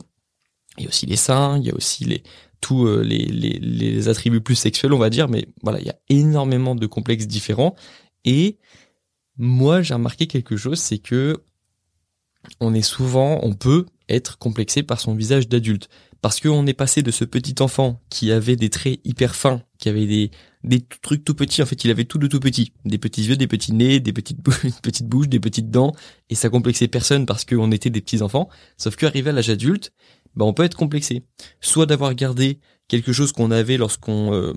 Il 0.77 0.83
y 0.83 0.87
a 0.87 0.89
aussi 0.89 1.05
les 1.05 1.15
seins, 1.15 1.57
il 1.59 1.65
y 1.65 1.71
a 1.71 1.75
aussi 1.75 2.05
les, 2.05 2.23
tous 2.63 2.87
euh, 2.87 3.03
les, 3.03 4.07
attributs 4.07 4.41
plus 4.41 4.55
sexuels, 4.55 4.93
on 4.93 4.97
va 4.97 5.09
dire, 5.09 5.27
mais 5.27 5.47
voilà, 5.61 5.79
il 5.81 5.85
y 5.85 5.89
a 5.89 5.99
énormément 6.09 6.75
de 6.75 6.87
complexes 6.87 7.27
différents. 7.27 7.75
Et 8.23 8.57
moi, 9.37 9.81
j'ai 9.81 9.93
remarqué 9.93 10.27
quelque 10.27 10.55
chose, 10.55 10.79
c'est 10.79 10.97
que 10.97 11.37
on 12.59 12.73
est 12.73 12.81
souvent, 12.81 13.39
on 13.43 13.53
peut 13.53 13.85
être 14.09 14.37
complexé 14.37 14.81
par 14.81 14.99
son 14.99 15.13
visage 15.13 15.47
d'adulte. 15.47 15.89
Parce 16.21 16.39
qu'on 16.39 16.65
est 16.67 16.73
passé 16.73 17.01
de 17.01 17.11
ce 17.11 17.25
petit 17.25 17.55
enfant 17.61 18.01
qui 18.09 18.31
avait 18.31 18.55
des 18.55 18.69
traits 18.69 19.01
hyper 19.03 19.35
fins, 19.35 19.61
qui 19.77 19.89
avait 19.89 20.05
des, 20.05 20.31
des 20.63 20.79
trucs 21.01 21.25
tout 21.25 21.35
petits, 21.35 21.61
en 21.61 21.65
fait 21.65 21.83
il 21.83 21.91
avait 21.91 22.05
tout 22.05 22.17
de 22.17 22.27
tout 22.27 22.39
petit. 22.39 22.71
Des 22.85 22.97
petits 22.97 23.23
yeux, 23.23 23.35
des 23.35 23.47
petits 23.47 23.73
nez, 23.73 23.99
des 23.99 24.13
petites, 24.13 24.41
petites 24.81 25.07
bouches, 25.07 25.27
des 25.27 25.41
petites 25.41 25.69
dents, 25.69 25.93
et 26.29 26.35
ça 26.35 26.49
complexait 26.49 26.87
personne 26.87 27.25
parce 27.25 27.43
qu'on 27.43 27.71
était 27.71 27.89
des 27.89 27.99
petits 27.99 28.21
enfants. 28.21 28.47
Sauf 28.77 28.95
qu'arrivé 28.95 29.31
à 29.31 29.33
l'âge 29.33 29.49
adulte, 29.49 29.91
bah 30.35 30.45
on 30.45 30.53
peut 30.53 30.63
être 30.63 30.75
complexé. 30.75 31.23
Soit 31.61 31.85
d'avoir 31.85 32.15
gardé 32.15 32.59
quelque 32.87 33.13
chose 33.13 33.31
qu'on 33.31 33.51
avait 33.51 33.77
lorsqu'on 33.77 34.33
euh, 34.33 34.53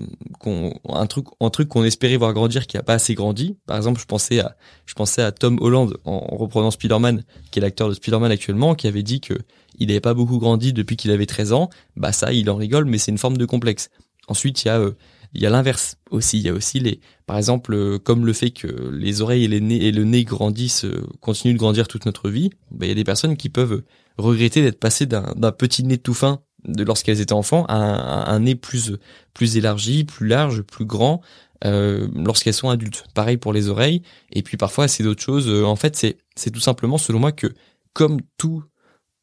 un 0.89 1.07
truc 1.07 1.27
un 1.39 1.49
truc 1.49 1.69
qu'on 1.69 1.83
espérait 1.83 2.17
voir 2.17 2.33
grandir 2.33 2.67
qui 2.67 2.77
a 2.77 2.83
pas 2.83 2.93
assez 2.93 3.13
grandi. 3.13 3.57
Par 3.65 3.77
exemple, 3.77 3.99
je 3.99 4.05
pensais 4.05 4.39
à 4.39 4.55
je 4.85 4.93
pensais 4.93 5.21
à 5.21 5.31
Tom 5.31 5.57
Holland 5.61 5.97
en, 6.05 6.19
reprenant 6.37 6.71
Spider-Man, 6.71 7.23
qui 7.51 7.59
est 7.59 7.61
l'acteur 7.61 7.89
de 7.89 7.93
Spider-Man 7.93 8.31
actuellement, 8.31 8.75
qui 8.75 8.87
avait 8.87 9.03
dit 9.03 9.21
que 9.21 9.33
il 9.79 9.87
n'avait 9.87 10.01
pas 10.01 10.13
beaucoup 10.13 10.39
grandi 10.39 10.73
depuis 10.73 10.97
qu'il 10.97 11.11
avait 11.11 11.25
13 11.25 11.53
ans. 11.53 11.69
Bah 11.95 12.11
ça, 12.11 12.33
il 12.33 12.49
en 12.49 12.55
rigole, 12.55 12.85
mais 12.85 12.97
c'est 12.97 13.11
une 13.11 13.17
forme 13.17 13.37
de 13.37 13.45
complexe. 13.45 13.89
Ensuite, 14.27 14.63
il 14.63 14.67
y 14.67 14.71
a 14.71 14.79
euh, 14.79 14.91
il 15.33 15.41
y 15.41 15.45
a 15.45 15.49
l'inverse 15.49 15.97
aussi. 16.09 16.39
Il 16.39 16.45
y 16.45 16.49
a 16.49 16.53
aussi 16.53 16.79
les, 16.79 16.99
par 17.25 17.37
exemple, 17.37 17.73
euh, 17.73 17.99
comme 17.99 18.25
le 18.25 18.33
fait 18.33 18.51
que 18.51 18.67
les 18.91 19.21
oreilles 19.21 19.45
et, 19.45 19.47
les 19.47 19.61
nez, 19.61 19.85
et 19.85 19.91
le 19.91 20.03
nez 20.03 20.23
grandissent, 20.23 20.85
continuent 21.21 21.53
de 21.53 21.59
grandir 21.59 21.87
toute 21.87 22.05
notre 22.05 22.29
vie. 22.29 22.49
Bah, 22.71 22.85
il 22.85 22.89
y 22.89 22.91
a 22.91 22.95
des 22.95 23.03
personnes 23.03 23.37
qui 23.37 23.49
peuvent 23.49 23.83
regretter 24.17 24.61
d'être 24.61 24.79
passé 24.79 25.05
d'un 25.05 25.51
petit 25.51 25.83
nez 25.83 25.97
tout 25.97 26.13
fin 26.13 26.41
de 26.67 26.83
lorsqu'elles 26.83 27.21
étaient 27.21 27.33
enfants 27.33 27.65
à 27.67 28.31
un, 28.31 28.39
nez 28.39 28.55
plus 28.55 28.93
plus 29.33 29.57
élargi, 29.57 30.03
plus 30.03 30.27
large, 30.27 30.61
plus 30.63 30.85
grand 30.85 31.21
euh, 31.65 32.07
lorsqu'elles 32.15 32.53
sont 32.53 32.69
adultes. 32.69 33.05
Pareil 33.13 33.37
pour 33.37 33.53
les 33.53 33.69
oreilles. 33.69 34.01
Et 34.31 34.43
puis 34.43 34.57
parfois 34.57 34.87
c'est 34.87 35.03
d'autres 35.03 35.23
choses. 35.23 35.47
Euh, 35.47 35.63
en 35.65 35.75
fait 35.75 35.95
c'est 35.95 36.17
c'est 36.35 36.51
tout 36.51 36.59
simplement 36.59 36.97
selon 36.97 37.19
moi 37.19 37.31
que 37.31 37.47
comme 37.93 38.19
tout 38.37 38.63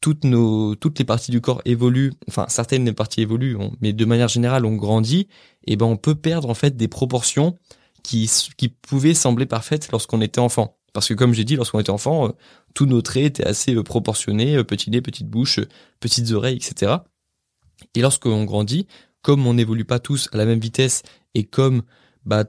toutes 0.01 0.23
nos 0.23 0.75
toutes 0.75 0.99
les 0.99 1.05
parties 1.05 1.31
du 1.31 1.41
corps 1.41 1.61
évoluent, 1.65 2.13
enfin 2.27 2.45
certaines 2.47 2.85
des 2.85 2.93
parties 2.93 3.21
évoluent, 3.21 3.57
mais 3.81 3.93
de 3.93 4.05
manière 4.05 4.27
générale 4.27 4.65
on 4.65 4.75
grandit, 4.75 5.27
et 5.65 5.75
ben 5.75 5.85
on 5.85 5.97
peut 5.97 6.15
perdre 6.15 6.49
en 6.49 6.53
fait 6.53 6.77
des 6.77 6.87
proportions 6.87 7.57
qui 8.03 8.29
qui 8.57 8.69
pouvaient 8.69 9.13
sembler 9.13 9.45
parfaites 9.45 9.91
lorsqu'on 9.91 10.21
était 10.21 10.39
enfant. 10.39 10.74
Parce 10.95 11.09
que 11.09 11.13
comme 11.13 11.33
j'ai 11.33 11.43
dit, 11.43 11.57
lorsqu'on 11.57 11.81
était 11.81 11.89
enfant, 11.89 12.29
euh, 12.29 12.31
tous 12.73 12.85
nos 12.85 13.01
traits 13.01 13.25
étaient 13.25 13.45
assez 13.45 13.75
euh, 13.75 13.83
proportionnés, 13.83 14.55
euh, 14.55 14.63
petit 14.63 14.89
nez, 14.89 15.01
petite 15.01 15.27
bouche, 15.27 15.59
petites 15.99 16.31
oreilles, 16.31 16.55
etc. 16.55 16.93
Et 17.95 18.01
lorsqu'on 18.01 18.45
grandit, 18.45 18.87
comme 19.21 19.45
on 19.45 19.55
n'évolue 19.55 19.83
pas 19.83 19.99
tous 19.99 20.29
à 20.31 20.37
la 20.37 20.45
même 20.45 20.59
vitesse 20.59 21.03
et 21.33 21.43
comme 21.43 21.81
bah 22.25 22.45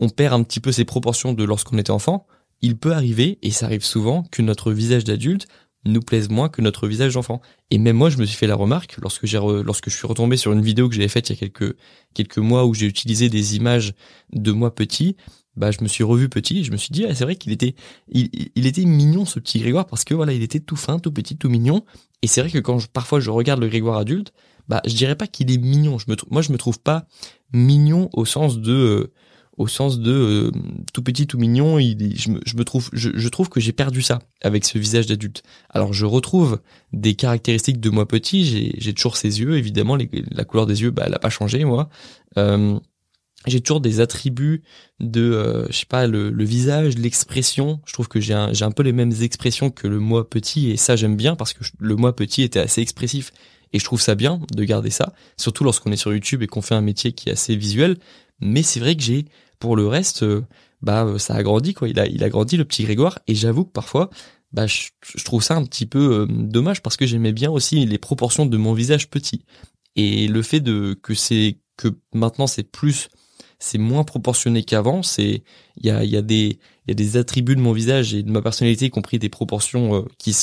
on 0.00 0.10
perd 0.10 0.34
un 0.34 0.42
petit 0.42 0.60
peu 0.60 0.70
ces 0.70 0.84
proportions 0.84 1.32
de 1.32 1.42
lorsqu'on 1.44 1.78
était 1.78 1.90
enfant, 1.90 2.26
il 2.60 2.76
peut 2.76 2.92
arriver, 2.92 3.38
et 3.40 3.50
ça 3.50 3.64
arrive 3.64 3.84
souvent, 3.84 4.22
que 4.24 4.42
notre 4.42 4.70
visage 4.70 5.04
d'adulte 5.04 5.48
nous 5.86 6.00
plaise 6.02 6.28
moins 6.28 6.50
que 6.50 6.60
notre 6.60 6.88
visage 6.88 7.14
d'enfant. 7.14 7.40
Et 7.70 7.78
même 7.78 7.96
moi, 7.96 8.10
je 8.10 8.18
me 8.18 8.26
suis 8.26 8.36
fait 8.36 8.46
la 8.46 8.54
remarque 8.54 8.98
lorsque 9.00 9.24
je 9.24 9.96
suis 9.96 10.06
retombé 10.06 10.36
sur 10.36 10.52
une 10.52 10.60
vidéo 10.60 10.90
que 10.90 10.94
j'avais 10.94 11.08
faite 11.08 11.30
il 11.30 11.32
y 11.32 11.36
a 11.36 11.38
quelques 11.38 11.74
quelques 12.12 12.38
mois 12.38 12.66
où 12.66 12.74
j'ai 12.74 12.84
utilisé 12.84 13.30
des 13.30 13.56
images 13.56 13.94
de 14.34 14.52
moi 14.52 14.74
petit 14.74 15.16
bah 15.58 15.70
je 15.70 15.78
me 15.82 15.88
suis 15.88 16.04
revu 16.04 16.28
petit, 16.28 16.64
je 16.64 16.70
me 16.70 16.76
suis 16.76 16.90
dit 16.90 17.04
ah, 17.04 17.14
c'est 17.14 17.24
vrai 17.24 17.36
qu'il 17.36 17.52
était 17.52 17.74
il, 18.08 18.66
était 18.66 18.84
mignon 18.84 19.24
ce 19.24 19.40
petit 19.40 19.58
Grégoire 19.58 19.86
parce 19.86 20.04
que 20.04 20.14
voilà, 20.14 20.32
il 20.32 20.42
était 20.42 20.60
tout 20.60 20.76
fin, 20.76 20.98
tout 20.98 21.12
petit, 21.12 21.36
tout 21.36 21.48
mignon. 21.48 21.84
Et 22.22 22.26
c'est 22.26 22.40
vrai 22.40 22.50
que 22.50 22.58
quand 22.58 22.86
parfois 22.86 23.20
je 23.20 23.30
regarde 23.30 23.60
le 23.60 23.68
Grégoire 23.68 23.98
adulte, 23.98 24.32
bah 24.68 24.80
je 24.86 24.94
dirais 24.94 25.16
pas 25.16 25.26
qu'il 25.26 25.50
est 25.50 25.58
mignon, 25.58 25.98
je 25.98 26.10
me 26.10 26.16
moi 26.30 26.42
je 26.42 26.52
me 26.52 26.58
trouve 26.58 26.78
pas 26.78 27.06
mignon 27.52 28.08
au 28.12 28.24
sens 28.24 28.58
de 28.58 28.72
euh, 28.72 29.12
au 29.56 29.66
sens 29.66 29.98
de 29.98 30.12
euh, 30.12 30.50
tout 30.92 31.02
petit 31.02 31.26
tout 31.26 31.38
mignon, 31.38 31.80
je, 31.80 32.30
me, 32.30 32.62
trouve 32.62 32.88
je, 32.92 33.28
trouve 33.28 33.48
que 33.48 33.58
j'ai 33.58 33.72
perdu 33.72 34.02
ça 34.02 34.20
avec 34.40 34.64
ce 34.64 34.78
visage 34.78 35.06
d'adulte. 35.06 35.42
Alors 35.68 35.92
je 35.92 36.06
retrouve 36.06 36.60
des 36.92 37.14
caractéristiques 37.14 37.80
de 37.80 37.90
moi 37.90 38.06
petit, 38.06 38.44
j'ai 38.44 38.74
j'ai 38.78 38.94
toujours 38.94 39.16
ses 39.16 39.40
yeux. 39.40 39.58
Évidemment 39.58 39.96
la 39.96 40.44
couleur 40.44 40.66
des 40.66 40.82
yeux 40.82 40.92
bah 40.92 41.04
elle 41.06 41.14
a 41.14 41.18
pas 41.18 41.30
changé 41.30 41.64
moi. 41.64 41.88
Euh, 42.36 42.78
j'ai 43.46 43.60
toujours 43.60 43.80
des 43.80 44.00
attributs 44.00 44.62
de 45.00 45.20
euh, 45.20 45.66
je 45.70 45.78
sais 45.78 45.86
pas 45.86 46.06
le, 46.06 46.30
visage 46.44 46.96
l'expression. 46.98 47.80
Je 47.86 47.92
trouve 47.92 48.08
que 48.08 48.20
j'ai 48.20 48.34
un, 48.34 48.50
un 48.60 48.70
peu 48.70 48.82
les 48.82 48.92
mêmes 48.92 49.12
expressions 49.20 49.70
que 49.70 49.86
le 49.86 50.00
moi 50.00 50.28
petit 50.28 50.70
et 50.70 50.76
ça 50.76 50.96
j'aime 50.96 51.16
bien 51.16 51.36
parce 51.36 51.52
que 51.52 51.64
le 51.78 51.96
moi 51.96 52.14
petit 52.16 52.42
était 52.42 52.58
assez 52.58 52.80
expressif 52.80 53.32
et 53.72 53.78
je 53.78 53.84
trouve 53.84 54.00
ça 54.00 54.14
bien 54.14 54.40
de 54.52 54.64
garder 54.64 54.90
ça 54.90 55.12
surtout 55.36 55.62
lorsqu'on 55.62 55.92
est 55.92 55.96
sur 55.96 56.12
YouTube 56.12 56.42
et 56.42 56.46
qu'on 56.46 56.62
fait 56.62 56.74
un 56.74 56.80
métier 56.80 57.12
qui 57.12 57.28
est 57.28 57.32
assez 57.32 57.54
visuel. 57.54 57.98
Mais 58.40 58.62
c'est 58.62 58.80
vrai 58.80 58.96
que 58.96 59.02
j'ai 59.02 59.26
pour 59.60 59.76
le 59.76 59.86
reste 59.86 60.24
euh, 60.24 60.44
bah 60.82 61.04
euh, 61.04 61.18
ça 61.18 61.34
a 61.34 61.42
grandi 61.42 61.74
quoi. 61.74 61.88
Il 61.88 62.00
a 62.00 62.06
il 62.06 62.28
grandi 62.28 62.56
le 62.56 62.64
petit 62.64 62.82
Grégoire 62.82 63.20
et 63.28 63.34
j'avoue 63.36 63.64
que 63.64 63.72
parfois 63.72 64.10
bah 64.52 64.66
je, 64.66 64.88
je, 65.16 65.24
trouve 65.24 65.42
ça 65.44 65.54
un 65.54 65.64
petit 65.64 65.86
peu 65.86 66.26
dommage 66.28 66.82
parce 66.82 66.96
que 66.96 67.06
j'aimais 67.06 67.32
bien 67.32 67.50
aussi 67.50 67.84
les 67.84 67.98
proportions 67.98 68.46
de 68.46 68.56
mon 68.56 68.72
visage 68.72 69.10
petit. 69.10 69.44
Et 69.94 70.26
le 70.26 70.42
fait 70.42 70.60
de 70.60 70.98
que 71.00 71.14
c'est 71.14 71.58
que 71.76 71.88
maintenant 72.14 72.46
c'est 72.46 72.62
plus 72.62 73.10
c'est 73.58 73.78
moins 73.78 74.04
proportionné 74.04 74.62
qu'avant. 74.62 75.02
C'est 75.02 75.42
il 75.76 75.86
y 75.86 75.90
a 75.90 76.04
il 76.04 76.10
y 76.10 76.16
a 76.16 76.22
des 76.22 76.58
il 76.86 76.88
y 76.88 76.92
a 76.92 76.94
des 76.94 77.16
attributs 77.16 77.56
de 77.56 77.60
mon 77.60 77.72
visage 77.72 78.14
et 78.14 78.22
de 78.22 78.30
ma 78.30 78.42
personnalité 78.42 78.90
qui 78.90 78.98
ont 78.98 79.02
pris 79.02 79.18
des 79.18 79.28
proportions 79.28 79.96
euh, 79.96 80.04
qui 80.18 80.34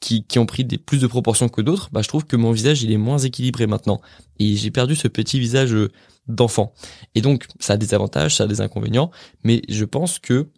qui, 0.00 0.24
qui 0.24 0.38
ont 0.38 0.46
pris 0.46 0.64
des 0.64 0.78
plus 0.78 1.00
de 1.00 1.06
proportions 1.06 1.48
que 1.48 1.60
d'autres. 1.60 1.90
Bah 1.92 2.02
je 2.02 2.08
trouve 2.08 2.26
que 2.26 2.36
mon 2.36 2.52
visage 2.52 2.82
il 2.82 2.92
est 2.92 2.98
moins 2.98 3.18
équilibré 3.18 3.66
maintenant 3.66 4.00
et 4.38 4.56
j'ai 4.56 4.70
perdu 4.70 4.96
ce 4.96 5.08
petit 5.08 5.38
visage 5.38 5.72
euh, 5.74 5.90
d'enfant. 6.28 6.72
Et 7.14 7.20
donc 7.20 7.46
ça 7.60 7.74
a 7.74 7.76
des 7.76 7.94
avantages, 7.94 8.36
ça 8.36 8.44
a 8.44 8.46
des 8.46 8.60
inconvénients, 8.60 9.10
mais 9.44 9.62
je 9.68 9.84
pense 9.84 10.18
que 10.18 10.48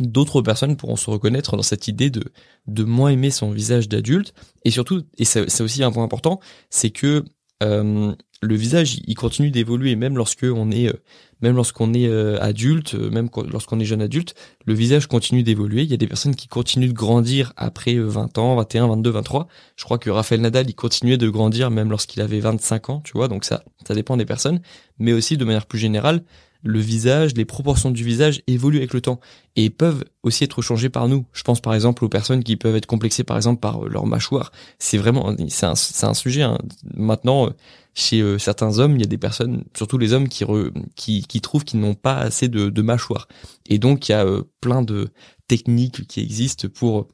d'autres 0.00 0.42
personnes 0.42 0.76
pourront 0.76 0.96
se 0.96 1.10
reconnaître 1.10 1.56
dans 1.56 1.62
cette 1.62 1.88
idée 1.88 2.10
de 2.10 2.24
de 2.66 2.84
moins 2.84 3.10
aimer 3.10 3.30
son 3.30 3.50
visage 3.50 3.88
d'adulte 3.88 4.32
et 4.64 4.70
surtout 4.70 5.02
et 5.18 5.24
c'est 5.24 5.60
aussi 5.60 5.82
un 5.82 5.90
point 5.90 6.04
important 6.04 6.40
c'est 6.70 6.90
que 6.90 7.24
euh, 7.62 8.14
le 8.40 8.54
visage 8.54 9.00
il 9.06 9.14
continue 9.14 9.50
d'évoluer 9.50 9.96
même 9.96 10.16
lorsque 10.16 10.44
on 10.44 10.70
est 10.70 10.88
euh, 10.88 10.92
même 11.40 11.56
lorsqu'on 11.56 11.92
est 11.94 12.06
euh, 12.06 12.38
adulte 12.40 12.94
même 12.94 13.28
lorsqu'on 13.50 13.80
est 13.80 13.84
jeune 13.84 14.02
adulte 14.02 14.34
le 14.64 14.74
visage 14.74 15.06
continue 15.06 15.42
d'évoluer 15.42 15.82
il 15.82 15.90
y 15.90 15.94
a 15.94 15.96
des 15.96 16.06
personnes 16.06 16.34
qui 16.34 16.48
continuent 16.48 16.88
de 16.88 16.92
grandir 16.92 17.52
après 17.56 17.94
20 17.94 18.38
ans 18.38 18.56
21 18.56 18.88
22 18.88 19.10
23 19.10 19.48
je 19.76 19.84
crois 19.84 19.98
que 19.98 20.10
Raphaël 20.10 20.40
Nadal 20.40 20.68
il 20.68 20.74
continuait 20.74 21.18
de 21.18 21.28
grandir 21.28 21.70
même 21.70 21.90
lorsqu'il 21.90 22.22
avait 22.22 22.40
25 22.40 22.90
ans 22.90 23.00
tu 23.04 23.12
vois 23.12 23.28
donc 23.28 23.44
ça 23.44 23.64
ça 23.86 23.94
dépend 23.94 24.16
des 24.16 24.26
personnes 24.26 24.60
mais 24.98 25.12
aussi 25.12 25.36
de 25.36 25.44
manière 25.44 25.66
plus 25.66 25.78
générale 25.78 26.22
le 26.62 26.80
visage, 26.80 27.34
les 27.34 27.44
proportions 27.44 27.90
du 27.90 28.02
visage 28.02 28.42
évoluent 28.46 28.78
avec 28.78 28.92
le 28.92 29.00
temps 29.00 29.20
et 29.56 29.70
peuvent 29.70 30.04
aussi 30.22 30.44
être 30.44 30.60
changées 30.60 30.88
par 30.88 31.08
nous. 31.08 31.24
Je 31.32 31.42
pense 31.42 31.60
par 31.60 31.74
exemple 31.74 32.04
aux 32.04 32.08
personnes 32.08 32.42
qui 32.42 32.56
peuvent 32.56 32.76
être 32.76 32.86
complexées 32.86 33.24
par 33.24 33.36
exemple 33.36 33.60
par 33.60 33.84
leur 33.84 34.06
mâchoire. 34.06 34.50
C'est 34.78 34.98
vraiment 34.98 35.34
c'est 35.48 35.66
un, 35.66 35.74
un 36.02 36.14
sujet 36.14 36.42
hein. 36.42 36.58
maintenant 36.94 37.50
chez 37.98 38.20
euh, 38.20 38.38
certains 38.38 38.78
hommes, 38.78 38.94
il 38.94 39.00
y 39.00 39.04
a 39.04 39.08
des 39.08 39.18
personnes, 39.18 39.64
surtout 39.76 39.98
les 39.98 40.12
hommes 40.12 40.28
qui 40.28 41.40
trouvent 41.42 41.64
qu'ils 41.64 41.80
n'ont 41.80 41.96
pas 41.96 42.16
assez 42.16 42.48
de, 42.48 42.82
mâchoire 42.82 43.26
et 43.66 43.78
donc 43.78 44.08
il 44.08 44.12
y 44.12 44.14
a 44.14 44.24
euh, 44.24 44.44
plein 44.60 44.82
de 44.82 45.08
techniques 45.48 46.06
qui 46.06 46.20
existent 46.20 46.68
pour 46.68 47.08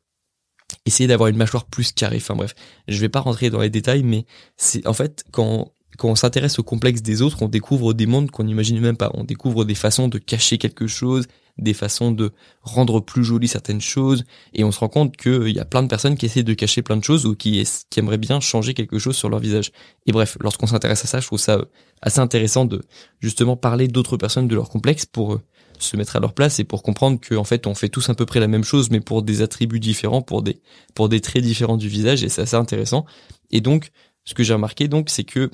essayer 0.85 1.07
d'avoir 1.07 1.29
une 1.29 1.37
mâchoire 1.37 1.65
plus 1.65 1.93
carrée. 1.93 2.19
Enfin 2.19 2.35
bref, 2.35 2.55
je 2.87 3.01
vais 3.01 3.09
pas 3.09 3.21
rentrer 3.21 3.49
dans 3.49 3.61
les 3.61 3.71
détails, 3.71 4.03
mais 4.03 4.27
c'est 4.57 4.87
en 4.87 4.93
fait 4.93 5.25
quand 5.33 5.73
quand 5.99 6.09
on 6.09 6.15
s'intéresse 6.15 6.59
au 6.59 6.63
complexe 6.63 7.03
des 7.03 7.23
autres, 7.23 7.43
on 7.43 7.49
découvre 7.49 7.93
des 7.93 8.07
mondes 8.07 8.31
qu'on 8.31 8.45
n'imagine 8.45 8.81
même 8.81 8.97
pas. 8.97 9.11
On 9.15 9.25
découvre 9.25 9.65
des 9.65 9.75
façons 9.75 10.09
de 10.09 10.19
cacher 10.19 10.59
quelque 10.59 10.87
chose, 10.87 11.27
des 11.59 11.75
façons 11.75 12.11
de 12.11 12.33
rendre 12.63 13.01
plus 13.01 13.25
jolies 13.25 13.49
certaines 13.49 13.81
choses, 13.81 14.25
et 14.55 14.65
on 14.65 14.73
se 14.73 14.81
rend 14.81 14.89
compte 14.89 15.17
qu'il 15.17 15.51
y 15.51 15.61
a 15.61 15.65
plein 15.65 15.83
de 15.83 15.89
personnes 15.89 16.17
qui 16.17 16.27
essaient 16.27 16.43
de 16.43 16.55
cacher 16.55 16.83
plein 16.83 16.97
de 16.97 17.05
choses 17.05 17.27
ou 17.27 17.37
qui, 17.37 17.65
aimeraient 17.97 18.19
bien 18.19 18.41
changer 18.41 18.75
quelque 18.75 18.99
chose 18.99 19.17
sur 19.17 19.29
leur 19.29 19.39
visage. 19.39 19.71
Et 20.07 20.13
bref, 20.13 20.37
lorsqu'on 20.41 20.67
s'intéresse 20.67 21.05
à 21.05 21.07
ça, 21.07 21.21
je 21.21 21.27
trouve 21.27 21.39
ça 21.39 21.65
assez 22.03 22.19
intéressant 22.19 22.65
de 22.65 22.83
justement 23.21 23.57
parler 23.57 23.89
d'autres 23.89 24.17
personnes 24.17 24.49
de 24.49 24.55
leur 24.55 24.69
complexe 24.69 25.07
pour 25.07 25.41
se 25.79 25.97
mettre 25.97 26.17
à 26.17 26.21
leur 26.21 26.35
place 26.35 26.61
et 26.61 26.65
pour 26.65 26.83
comprendre 26.83 27.19
qu'en 27.21 27.45
fait 27.45 27.67
on 27.67 27.75
fait 27.75 27.89
tous 27.89 28.09
à 28.09 28.15
peu 28.15 28.27
près 28.27 28.39
la 28.39 28.47
même 28.47 28.63
chose 28.63 28.91
mais 28.91 29.01
pour 29.01 29.23
des 29.23 29.43
attributs 29.43 29.81
différents, 29.81 30.23
pour 30.23 30.43
des 30.43 30.61
pour 30.95 31.09
des 31.09 31.21
traits 31.21 31.43
différents 31.43 31.77
du 31.77 31.89
visage 31.89 32.23
et 32.23 32.29
c'est 32.29 32.43
assez 32.43 32.57
intéressant. 32.57 33.05
Et 33.51 33.61
donc 33.61 33.91
ce 34.25 34.35
que 34.35 34.43
j'ai 34.43 34.55
remarqué 34.55 34.89
donc 34.89 35.11
c'est 35.11 35.25
que 35.25 35.51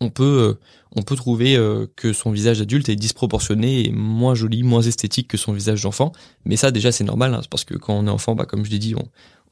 on 0.00 0.10
peut 0.10 0.24
euh, 0.24 0.58
on 0.96 1.02
peut 1.02 1.14
trouver 1.14 1.56
euh, 1.56 1.86
que 1.94 2.12
son 2.12 2.30
visage 2.30 2.58
d'adulte 2.58 2.88
est 2.88 2.96
disproportionné 2.96 3.86
et 3.86 3.92
moins 3.92 4.34
joli, 4.34 4.62
moins 4.62 4.82
esthétique 4.82 5.28
que 5.28 5.36
son 5.36 5.52
visage 5.52 5.82
d'enfant. 5.82 6.12
Mais 6.44 6.56
ça 6.56 6.70
déjà 6.70 6.90
c'est 6.90 7.04
normal 7.04 7.34
hein, 7.34 7.42
parce 7.50 7.64
que 7.64 7.74
quand 7.74 7.94
on 7.94 8.06
est 8.06 8.10
enfant, 8.10 8.34
bah 8.34 8.46
comme 8.46 8.64
je 8.64 8.70
l'ai 8.70 8.78
dit, 8.78 8.94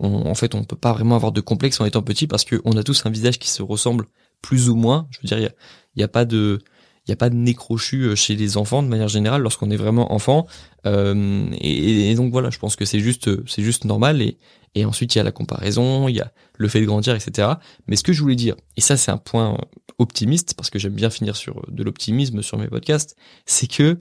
on, 0.01 0.27
en 0.27 0.35
fait 0.35 0.55
on 0.55 0.65
peut 0.65 0.77
pas 0.77 0.93
vraiment 0.93 1.17
avoir 1.17 1.33
de 1.33 1.41
complexe 1.41 1.81
en 1.81 1.85
étant 1.85 2.03
petit 2.03 2.27
parce 2.27 2.45
qu'on 2.45 2.77
a 2.77 2.83
tous 2.83 3.05
un 3.07 3.11
visage 3.11 3.39
qui 3.39 3.51
se 3.51 3.63
ressemble 3.63 4.07
plus 4.43 4.69
ou 4.69 4.77
moins. 4.77 5.07
Je 5.11 5.19
veux 5.23 5.27
dire, 5.27 5.51
il 5.95 6.03
a, 6.03 6.09
pas 6.09 6.25
de 6.25 6.61
il 7.07 7.11
y 7.11 7.13
a 7.13 7.17
pas 7.17 7.31
de 7.31 7.35
nez 7.35 7.55
crochu 7.55 8.05
euh, 8.05 8.15
chez 8.15 8.35
les 8.35 8.57
enfants 8.57 8.83
de 8.83 8.89
manière 8.89 9.09
générale 9.09 9.43
lorsqu'on 9.43 9.71
est 9.71 9.77
vraiment 9.77 10.13
enfant. 10.13 10.47
Euh, 10.87 11.47
et, 11.61 12.15
donc 12.15 12.33
voilà, 12.33 12.51
je 12.51 12.59
pense 12.59 12.77
que 12.77 12.85
c'est 12.85 13.01
juste 13.01 13.31
c'est 13.47 13.63
juste 13.63 13.85
normal 13.85 14.23
et 14.23 14.39
et 14.75 14.85
ensuite 14.85 15.15
il 15.15 15.19
y 15.19 15.21
a 15.21 15.25
la 15.25 15.33
comparaison, 15.33 16.09
il 16.09 16.17
y 16.17 16.21
a 16.21 16.33
le 16.57 16.69
fait 16.69 16.81
de 16.81 16.87
grandir, 16.87 17.15
etc. 17.15 17.49
Mais 17.87 17.97
ce 17.97 18.03
que 18.03 18.13
je 18.13 18.23
voulais 18.23 18.37
dire, 18.37 18.57
et 18.77 18.81
ça 18.81 18.97
c'est 18.97 19.11
un 19.11 19.19
point 19.19 19.59
optimiste 19.99 20.55
parce 20.55 20.71
que 20.71 20.79
j'aime 20.79 20.95
bien 20.95 21.11
finir 21.11 21.37
sur 21.37 21.65
de 21.71 21.83
l'optimisme 21.83 22.43
sur 22.43 22.59
mes 22.59 22.69
podcasts, 22.69 23.17
c'est 23.47 23.67
que 23.67 23.99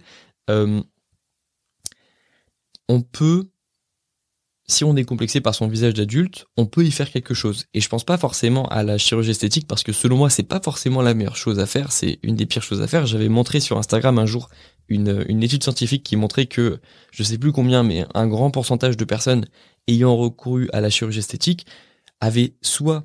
euh, 0.49 0.81
on 2.89 3.01
peut 3.01 3.49
si 4.69 4.83
on 4.83 4.95
est 4.97 5.05
complexé 5.05 5.39
par 5.39 5.55
son 5.55 5.67
visage 5.67 5.93
d'adulte, 5.93 6.45
on 6.57 6.65
peut 6.65 6.83
y 6.83 6.91
faire 6.91 7.09
quelque 7.09 7.33
chose. 7.33 7.65
Et 7.73 7.79
je 7.79 7.87
pense 7.87 8.03
pas 8.03 8.17
forcément 8.17 8.67
à 8.67 8.83
la 8.83 8.97
chirurgie 8.97 9.31
esthétique 9.31 9.67
parce 9.67 9.83
que 9.83 9.93
selon 9.93 10.17
moi, 10.17 10.29
c'est 10.29 10.43
pas 10.43 10.59
forcément 10.61 11.01
la 11.01 11.13
meilleure 11.13 11.37
chose 11.37 11.59
à 11.59 11.65
faire. 11.65 11.91
C'est 11.91 12.19
une 12.21 12.35
des 12.35 12.45
pires 12.45 12.63
choses 12.63 12.81
à 12.81 12.87
faire. 12.87 13.05
J'avais 13.05 13.29
montré 13.29 13.61
sur 13.61 13.77
Instagram 13.77 14.19
un 14.19 14.25
jour 14.25 14.49
une, 14.89 15.43
étude 15.43 15.63
scientifique 15.63 16.03
qui 16.03 16.15
montrait 16.15 16.45
que, 16.45 16.79
je 17.11 17.23
sais 17.23 17.37
plus 17.37 17.51
combien, 17.51 17.83
mais 17.83 18.05
un 18.13 18.27
grand 18.27 18.51
pourcentage 18.51 18.97
de 18.97 19.05
personnes 19.05 19.45
ayant 19.87 20.15
recouru 20.15 20.69
à 20.73 20.81
la 20.81 20.89
chirurgie 20.89 21.19
esthétique 21.19 21.65
avaient 22.19 22.55
soit 22.61 23.03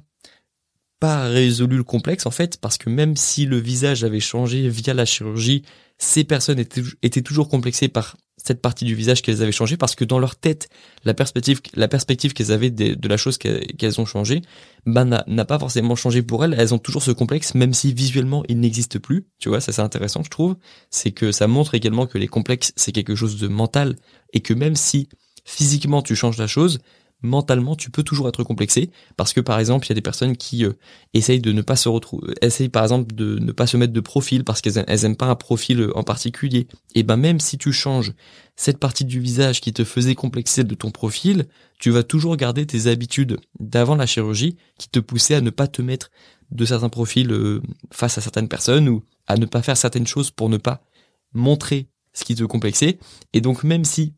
pas 1.01 1.25
résolu 1.25 1.77
le 1.77 1.85
complexe 1.85 2.27
en 2.27 2.31
fait 2.31 2.61
parce 2.61 2.79
que 2.79 2.89
même 2.89 3.17
si 3.17 3.45
le 3.45 3.59
visage 3.59 4.05
avait 4.05 4.21
changé 4.21 4.69
via 4.69 4.95
la 4.95 5.05
chirurgie, 5.05 5.65
ces 5.99 6.25
personnes 6.25 6.61
étaient 6.61 7.23
toujours 7.23 7.49
complexées 7.49 7.89
par 7.89 8.17
cette 8.45 8.61
partie 8.61 8.85
du 8.85 8.95
visage 8.95 9.23
qu'elles 9.23 9.43
avaient 9.43 9.53
changé 9.53 9.77
parce 9.77 9.95
que 9.95 10.05
dans 10.05 10.19
leur 10.19 10.37
tête, 10.37 10.69
la 11.05 11.15
perspective, 11.15 11.61
la 11.75 11.89
perspective 11.89 12.33
qu'elles 12.33 12.53
avaient 12.53 12.71
de, 12.71 13.09
la 13.09 13.17
chose 13.17 13.39
qu'elles 13.39 14.01
ont 14.01 14.07
changé, 14.07 14.43
bah, 14.85 15.05
n'a 15.05 15.45
pas 15.45 15.59
forcément 15.59 15.95
changé 15.95 16.23
pour 16.23 16.45
elles. 16.45 16.55
Elles 16.59 16.75
ont 16.75 16.79
toujours 16.79 17.03
ce 17.03 17.13
complexe, 17.13 17.55
même 17.55 17.73
si 17.73 17.93
visuellement 17.93 18.43
il 18.49 18.61
n'existe 18.61 18.99
plus. 18.99 19.27
Tu 19.39 19.49
vois, 19.49 19.61
ça 19.61 19.73
c'est 19.73 19.83
intéressant, 19.83 20.23
je 20.23 20.31
trouve. 20.31 20.57
C'est 20.91 21.13
que 21.13 21.31
ça 21.31 21.47
montre 21.47 21.75
également 21.75 22.07
que 22.07 22.19
les 22.19 22.29
complexes, 22.29 22.73
c'est 22.77 22.93
quelque 22.93 23.15
chose 23.15 23.39
de 23.39 23.49
mental 23.49 23.97
et 24.33 24.41
que 24.41 24.55
même 24.55 24.77
si 24.77 25.09
physiquement 25.45 26.03
tu 26.03 26.17
changes 26.17 26.39
la 26.39 26.47
chose, 26.47 26.81
mentalement 27.23 27.77
tu 27.77 27.91
peux 27.91 28.03
toujours 28.03 28.29
être 28.29 28.43
complexé 28.43 28.91
parce 29.17 29.33
que 29.33 29.41
par 29.41 29.59
exemple 29.59 29.87
il 29.87 29.91
y 29.91 29.93
a 29.93 29.95
des 29.95 30.03
personnes 30.03 30.37
qui 30.37 30.65
euh, 30.65 30.73
essayent 31.15 31.41
de 31.41 31.53
ne 31.53 31.63
pas 31.63 31.77
se 31.77 31.89
retrouver 31.89 32.35
essayent 32.43 32.69
par 32.69 32.83
exemple 32.83 33.15
de 33.15 33.39
ne 33.39 33.53
pas 33.53 33.67
se 33.67 33.77
mettre 33.77 33.93
de 33.93 34.01
profil 34.01 34.45
parce 34.45 34.61
qu'elles 34.61 34.85
elles 34.87 35.05
aiment 35.05 35.17
pas 35.17 35.27
un 35.27 35.37
profil 35.37 35.81
euh, 35.81 35.97
en 35.97 36.03
particulier. 36.03 36.67
Et 36.95 37.03
ben 37.03 37.17
même 37.17 37.41
si 37.41 37.59
tu 37.59 37.73
changes 37.73 38.13
cette 38.57 38.79
partie 38.79 39.05
du 39.05 39.21
visage 39.21 39.61
qui 39.61 39.73
te 39.73 39.85
faisait 39.85 40.15
complexer 40.15 40.65
de 40.65 40.75
ton 40.75 40.91
profil 40.91 41.47
tu 41.79 41.91
vas 41.91 42.03
toujours 42.03 42.37
garder 42.37 42.67
tes 42.67 42.87
habitudes 42.87 43.39
d'avant 43.59 43.97
la 43.97 44.07
chirurgie 44.07 44.57
qui 44.79 44.89
te 44.89 44.99
poussaient 44.99 45.35
à 45.35 45.41
ne 45.41 45.51
pas 45.51 45.67
te 45.67 45.83
mettre 45.83 46.11
de 46.51 46.65
certains 46.65 46.89
profils 46.89 47.31
euh, 47.33 47.63
face 47.91 48.19
à 48.19 48.21
certaines 48.21 48.49
personnes 48.49 48.89
ou 48.89 49.05
à 49.27 49.37
ne 49.37 49.47
pas 49.47 49.63
faire 49.63 49.77
certaines 49.77 50.07
choses 50.07 50.31
pour 50.31 50.49
ne 50.49 50.59
pas 50.59 50.83
montrer 51.33 51.89
ce 52.13 52.25
qui 52.25 52.35
te 52.35 52.45
complexait. 52.45 52.99
Et 53.33 53.41
donc 53.41 53.65
même 53.65 53.85
si 53.85 54.15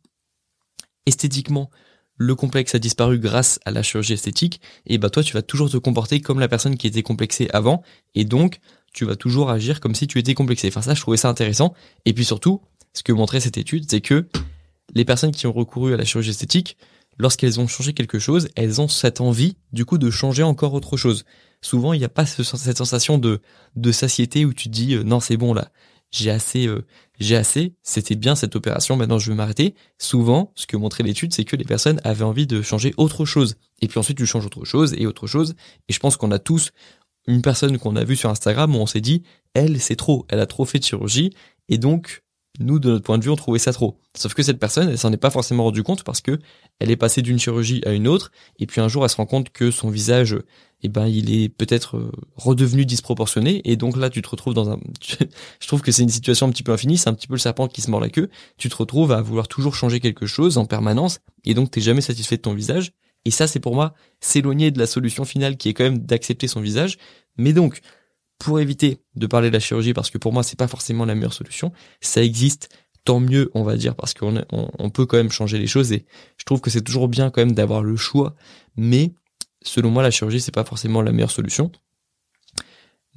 esthétiquement 1.07 1.71
le 2.17 2.35
complexe 2.35 2.75
a 2.75 2.79
disparu 2.79 3.19
grâce 3.19 3.59
à 3.65 3.71
la 3.71 3.83
chirurgie 3.83 4.13
esthétique, 4.13 4.61
et 4.87 4.99
bah 4.99 5.11
toi 5.11 5.23
tu 5.23 5.33
vas 5.33 5.43
toujours 5.43 5.71
te 5.71 5.77
comporter 5.77 6.21
comme 6.21 6.41
la 6.41 6.49
personne 6.49 6.77
qui 6.77 6.87
était 6.87 7.03
complexée 7.03 7.49
avant, 7.53 7.83
et 8.15 8.25
donc 8.25 8.61
tu 8.93 9.05
vas 9.05 9.17
toujours 9.17 9.51
agir 9.51 9.81
comme 9.81 9.95
si 9.95 10.07
tu 10.07 10.19
étais 10.19 10.35
complexé. 10.35 10.69
Enfin 10.69 10.83
ça 10.83 10.95
je 10.95 11.01
trouvais 11.01 11.17
ça 11.17 11.29
intéressant, 11.29 11.75
et 12.05 12.13
puis 12.13 12.25
surtout, 12.25 12.61
ce 12.93 13.03
que 13.03 13.13
montrait 13.13 13.41
cette 13.41 13.59
étude, 13.59 13.91
c'est 13.91 14.01
que 14.01 14.29
les 14.95 15.05
personnes 15.05 15.33
qui 15.33 15.47
ont 15.47 15.53
recouru 15.53 15.95
à 15.95 15.97
la 15.97 16.05
chirurgie 16.05 16.31
esthétique, 16.31 16.77
lorsqu'elles 17.19 17.61
ont 17.61 17.67
changé 17.67 17.93
quelque 17.93 18.19
chose, 18.19 18.49
elles 18.57 18.81
ont 18.81 18.89
cette 18.89 19.21
envie 19.21 19.57
du 19.73 19.85
coup 19.85 19.99
de 19.99 20.11
changer 20.11 20.43
encore 20.43 20.75
autre 20.75 20.97
chose. 20.97 21.25
Souvent 21.63 21.93
il 21.93 21.99
n'y 21.99 22.05
a 22.05 22.09
pas 22.09 22.27
cette 22.27 22.77
sensation 22.77 23.19
de, 23.19 23.41
de 23.77 23.93
satiété 23.93 24.45
où 24.45 24.53
tu 24.53 24.69
te 24.69 24.75
dis 24.75 24.95
euh, 24.95 25.03
non 25.03 25.21
c'est 25.21 25.37
bon 25.37 25.55
là, 25.55 25.71
j'ai 26.11 26.31
assez, 26.31 26.67
euh, 26.67 26.85
j'ai 27.21 27.37
assez, 27.37 27.75
c'était 27.83 28.17
bien 28.17 28.35
cette 28.35 28.57
opération, 28.57 28.97
maintenant 28.97 29.19
je 29.19 29.31
veux 29.31 29.37
m'arrêter. 29.37 29.75
Souvent, 29.99 30.53
ce 30.55 30.67
que 30.67 30.77
montrait 30.77 31.05
l'étude, 31.05 31.33
c'est 31.33 31.45
que 31.45 31.57
les 31.57 31.65
personnes 31.65 32.01
avaient 32.05 32.25
envie 32.25 32.47
de 32.47 32.61
changer 32.63 32.93
autre 32.97 33.25
chose. 33.25 33.57
Et 33.81 33.89
puis 33.89 33.99
ensuite, 33.99 34.19
tu 34.19 34.27
changes 34.27 34.47
autre 34.47 34.65
chose 34.65 34.95
et 34.99 35.07
autre 35.07 35.27
chose. 35.27 35.55
Et 35.89 35.93
je 35.93 35.99
pense 36.01 36.17
qu'on 36.17 36.31
a 36.31 36.39
tous 36.39 36.73
une 37.27 37.43
personne 37.43 37.79
qu'on 37.79 37.97
a 37.97 38.05
vue 38.05 38.17
sur 38.17 38.31
Instagram 38.31 38.75
où 38.75 38.79
on 38.79 38.87
s'est 38.87 39.01
dit, 39.01 39.23
elle, 39.55 39.81
c'est 39.81 39.97
trop, 39.97 40.27
elle 40.29 40.41
a 40.41 40.47
trop 40.47 40.65
fait 40.65 40.79
de 40.79 40.85
chirurgie. 40.85 41.31
Et 41.69 41.79
donc, 41.79 42.24
nous, 42.61 42.79
de 42.79 42.91
notre 42.91 43.05
point 43.05 43.19
de 43.19 43.25
vue, 43.25 43.31
on 43.31 43.37
trouvait 43.37 43.59
ça 43.59 43.73
trop. 43.73 43.99
Sauf 44.17 44.35
que 44.35 44.43
cette 44.43 44.61
personne, 44.61 44.89
elle 44.89 44.99
s'en 44.99 45.13
est 45.13 45.17
pas 45.17 45.31
forcément 45.31 45.65
rendu 45.65 45.83
compte 45.83 46.05
parce 46.05 46.21
que 46.21 46.39
elle 46.79 46.91
est 46.91 46.97
passée 46.97 47.21
d'une 47.21 47.39
chirurgie 47.39 47.83
à 47.85 47.93
une 47.93 48.07
autre, 48.07 48.31
et 48.59 48.67
puis 48.67 48.81
un 48.81 48.89
jour, 48.89 49.03
elle 49.05 49.11
se 49.11 49.17
rend 49.17 49.27
compte 49.27 49.51
que 49.51 49.71
son 49.71 49.91
visage, 49.91 50.37
eh 50.83 50.89
ben, 50.89 51.07
il 51.07 51.35
est 51.35 51.49
peut-être 51.49 51.97
euh, 51.97 52.13
redevenu 52.37 52.85
disproportionné, 52.85 53.61
et 53.65 53.77
donc 53.77 53.97
là, 53.97 54.09
tu 54.09 54.23
te 54.23 54.29
retrouves 54.29 54.55
dans 54.55 54.71
un, 54.71 54.79
je 55.61 55.67
trouve 55.67 55.83
que 55.83 55.91
c'est 55.91 56.03
une 56.03 56.09
situation 56.09 56.47
un 56.47 56.51
petit 56.51 56.63
peu 56.63 56.73
infinie, 56.73 56.97
c'est 56.97 57.09
un 57.09 57.15
petit 57.15 57.27
peu 57.27 57.35
le 57.35 57.41
serpent 57.41 57.67
qui 57.67 57.81
se 57.81 57.91
mord 57.91 58.01
la 58.01 58.11
queue. 58.11 58.29
Tu 58.57 58.69
te 58.69 58.77
retrouves 58.77 59.11
à 59.11 59.21
vouloir 59.21 59.49
toujours 59.49 59.75
changer 59.75 59.99
quelque 59.99 60.27
chose 60.27 60.57
en 60.57 60.65
permanence, 60.65 61.19
et 61.45 61.55
donc 61.55 61.71
t'es 61.71 61.81
jamais 61.81 62.03
satisfait 62.03 62.37
de 62.37 62.43
ton 62.43 62.55
visage. 62.55 62.93
Et 63.25 63.31
ça, 63.31 63.47
c'est 63.47 63.61
pour 63.61 63.75
moi 63.75 63.95
s'éloigner 64.21 64.71
de 64.71 64.79
la 64.79 64.87
solution 64.87 65.25
finale 65.25 65.57
qui 65.57 65.69
est 65.69 65.75
quand 65.75 65.85
même 65.85 65.99
d'accepter 65.99 66.47
son 66.47 66.61
visage. 66.61 66.99
Mais 67.37 67.53
donc, 67.53 67.81
pour 68.39 68.61
éviter 68.61 68.99
de 69.15 69.27
parler 69.27 69.49
de 69.49 69.55
la 69.55 69.61
chirurgie, 69.61 69.95
parce 69.95 70.11
que 70.11 70.19
pour 70.19 70.33
moi 70.33 70.43
c'est 70.43 70.59
pas 70.59 70.69
forcément 70.69 71.05
la 71.05 71.15
meilleure 71.15 71.33
solution, 71.33 71.73
ça 72.01 72.23
existe, 72.23 72.69
tant 73.05 73.21
mieux 73.21 73.51
on 73.55 73.63
va 73.63 73.77
dire, 73.77 73.95
parce 73.95 74.15
qu'on 74.15 74.45
on, 74.51 74.91
peut 74.91 75.07
quand 75.07 75.17
même 75.17 75.31
changer 75.31 75.59
les 75.59 75.67
choses 75.67 75.93
et 75.93 76.05
je 76.37 76.45
trouve 76.45 76.61
que 76.61 76.71
c'est 76.71 76.83
toujours 76.83 77.09
bien 77.09 77.31
quand 77.31 77.41
même 77.41 77.55
d'avoir 77.55 77.83
le 77.83 77.97
choix, 77.97 78.35
mais 78.77 79.15
selon 79.63 79.91
moi 79.91 80.03
la 80.03 80.11
chirurgie 80.11 80.41
c'est 80.41 80.53
pas 80.53 80.65
forcément 80.65 81.03
la 81.03 81.13
meilleure 81.13 81.31
solution. 81.31 81.71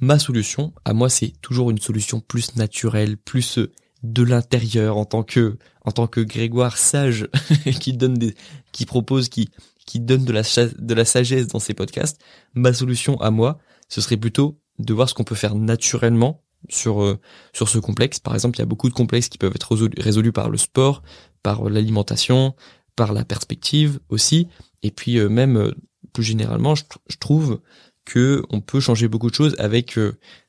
Ma 0.00 0.20
solution, 0.20 0.72
à 0.84 0.92
moi, 0.92 1.08
c'est 1.08 1.32
toujours 1.40 1.70
une 1.70 1.78
solution 1.78 2.20
plus 2.20 2.54
naturelle, 2.54 3.16
plus 3.16 3.58
euh, 3.58 3.72
de 4.04 4.22
l'intérieur 4.22 4.96
en 4.96 5.04
tant 5.04 5.24
que 5.24 5.58
en 5.84 5.90
tant 5.90 6.06
que 6.06 6.20
Grégoire 6.20 6.76
sage 6.76 7.28
qui 7.80 7.92
donne 7.92 8.14
des 8.14 8.34
qui 8.70 8.86
propose 8.86 9.28
qui 9.28 9.50
qui 9.86 9.98
donne 9.98 10.24
de 10.24 10.32
la 10.32 10.42
de 10.78 10.94
la 10.94 11.04
sagesse 11.04 11.48
dans 11.48 11.58
ses 11.58 11.74
podcasts. 11.74 12.20
Ma 12.54 12.72
solution 12.72 13.20
à 13.20 13.32
moi, 13.32 13.58
ce 13.88 14.00
serait 14.00 14.16
plutôt 14.16 14.60
de 14.78 14.94
voir 14.94 15.08
ce 15.08 15.14
qu'on 15.14 15.24
peut 15.24 15.34
faire 15.34 15.54
naturellement 15.54 16.42
sur 16.68 17.02
euh, 17.02 17.18
sur 17.52 17.68
ce 17.68 17.78
complexe. 17.78 18.18
Par 18.18 18.34
exemple, 18.34 18.56
il 18.56 18.60
y 18.60 18.62
a 18.62 18.66
beaucoup 18.66 18.88
de 18.88 18.94
complexes 18.94 19.28
qui 19.28 19.38
peuvent 19.38 19.54
être 19.54 19.76
résolus, 19.98 20.32
par 20.32 20.50
le 20.50 20.58
sport, 20.58 21.02
par 21.42 21.68
l'alimentation, 21.68 22.54
par 22.96 23.12
la 23.12 23.24
perspective 23.24 24.00
aussi, 24.08 24.48
et 24.82 24.90
puis 24.90 25.18
euh, 25.18 25.28
même 25.28 25.56
euh, 25.56 25.74
plus 26.12 26.24
généralement, 26.24 26.74
je, 26.74 26.84
trouve 27.20 27.60
que 28.04 28.42
on 28.50 28.60
peut 28.60 28.80
changer 28.80 29.08
beaucoup 29.08 29.30
de 29.30 29.34
choses 29.34 29.54
avec 29.58 29.98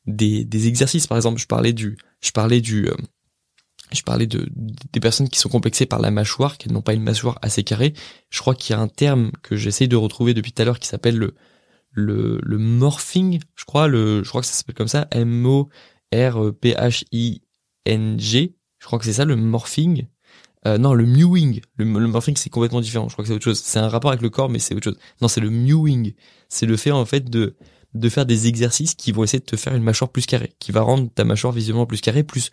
des, 0.06 0.46
des 0.46 0.68
exercices. 0.68 1.08
Par 1.08 1.18
exemple, 1.18 1.40
je 1.40 1.48
parlais 1.48 1.74
du 1.74 1.98
je 2.22 2.32
parlais 2.32 2.62
du 2.62 2.88
je 3.92 4.02
parlais 4.02 4.28
de 4.28 4.48
des 4.94 5.00
personnes 5.00 5.30
qui 5.30 5.40
sont 5.40 5.50
complexées 5.50 5.86
par 5.86 6.00
la 6.00 6.12
mâchoire, 6.12 6.58
qui 6.58 6.70
n'ont 6.70 6.82
pas 6.82 6.94
une 6.94 7.04
mâchoire 7.04 7.38
assez 7.42 7.64
carrée. 7.64 7.94
Je 8.30 8.40
crois 8.40 8.56
qu'il 8.56 8.76
y 8.76 8.80
a 8.80 8.82
un 8.82 8.88
terme 8.88 9.32
que 9.44 9.56
j'essaye 9.56 9.88
de 9.88 9.96
retrouver 9.96 10.34
depuis 10.34 10.52
tout 10.52 10.62
à 10.62 10.66
l'heure 10.66 10.80
qui 10.80 10.88
s'appelle 10.88 11.18
le 11.18 11.36
le, 11.92 12.40
le 12.44 12.58
morphing, 12.58 13.40
je 13.56 13.66
crois, 13.66 13.88
le, 13.88 14.24
je 14.24 14.30
crois 14.30 14.42
que 14.42 14.48
ça 14.48 14.54
s'appelle 14.54 14.76
comme 14.76 14.88
ça, 14.88 15.08
M-O-R-P-H-I-N-G. 15.12 15.66
Je 18.80 18.86
crois 18.86 19.00
que 19.00 19.06
c'est 19.06 19.14
ça, 19.14 19.26
le 19.26 19.36
morphing. 19.36 20.08
Euh, 20.68 20.78
non, 20.78 20.94
le 20.94 21.06
mewing. 21.06 21.62
Le, 21.78 21.86
morphing, 21.86 22.36
c'est 22.36 22.50
complètement 22.50 22.82
différent. 22.82 23.08
Je 23.08 23.14
crois 23.14 23.24
que 23.24 23.30
c'est 23.30 23.36
autre 23.36 23.44
chose. 23.44 23.60
C'est 23.64 23.80
un 23.80 23.88
rapport 23.88 24.12
avec 24.12 24.22
le 24.22 24.30
corps, 24.30 24.50
mais 24.50 24.60
c'est 24.60 24.76
autre 24.76 24.84
chose. 24.84 25.00
Non, 25.22 25.28
c'est 25.28 25.42
le 25.42 25.50
mewing. 25.50 26.14
C'est 26.50 26.66
le 26.66 26.78
fait, 26.78 26.92
en 26.92 27.06
fait, 27.06 27.30
de, 27.30 27.56
de 27.94 28.10
faire 28.10 28.26
des 28.26 28.48
exercices 28.48 28.96
qui 28.96 29.12
vont 29.12 29.24
essayer 29.24 29.40
de 29.40 29.46
te 29.46 29.56
faire 29.56 29.76
une 29.76 29.84
mâchoire 29.84 30.12
plus 30.12 30.26
carrée, 30.26 30.54
qui 30.60 30.72
va 30.72 30.82
rendre 30.82 31.10
ta 31.14 31.24
mâchoire 31.24 31.54
visuellement 31.54 31.86
plus 31.86 32.02
carrée, 32.02 32.24
plus, 32.24 32.52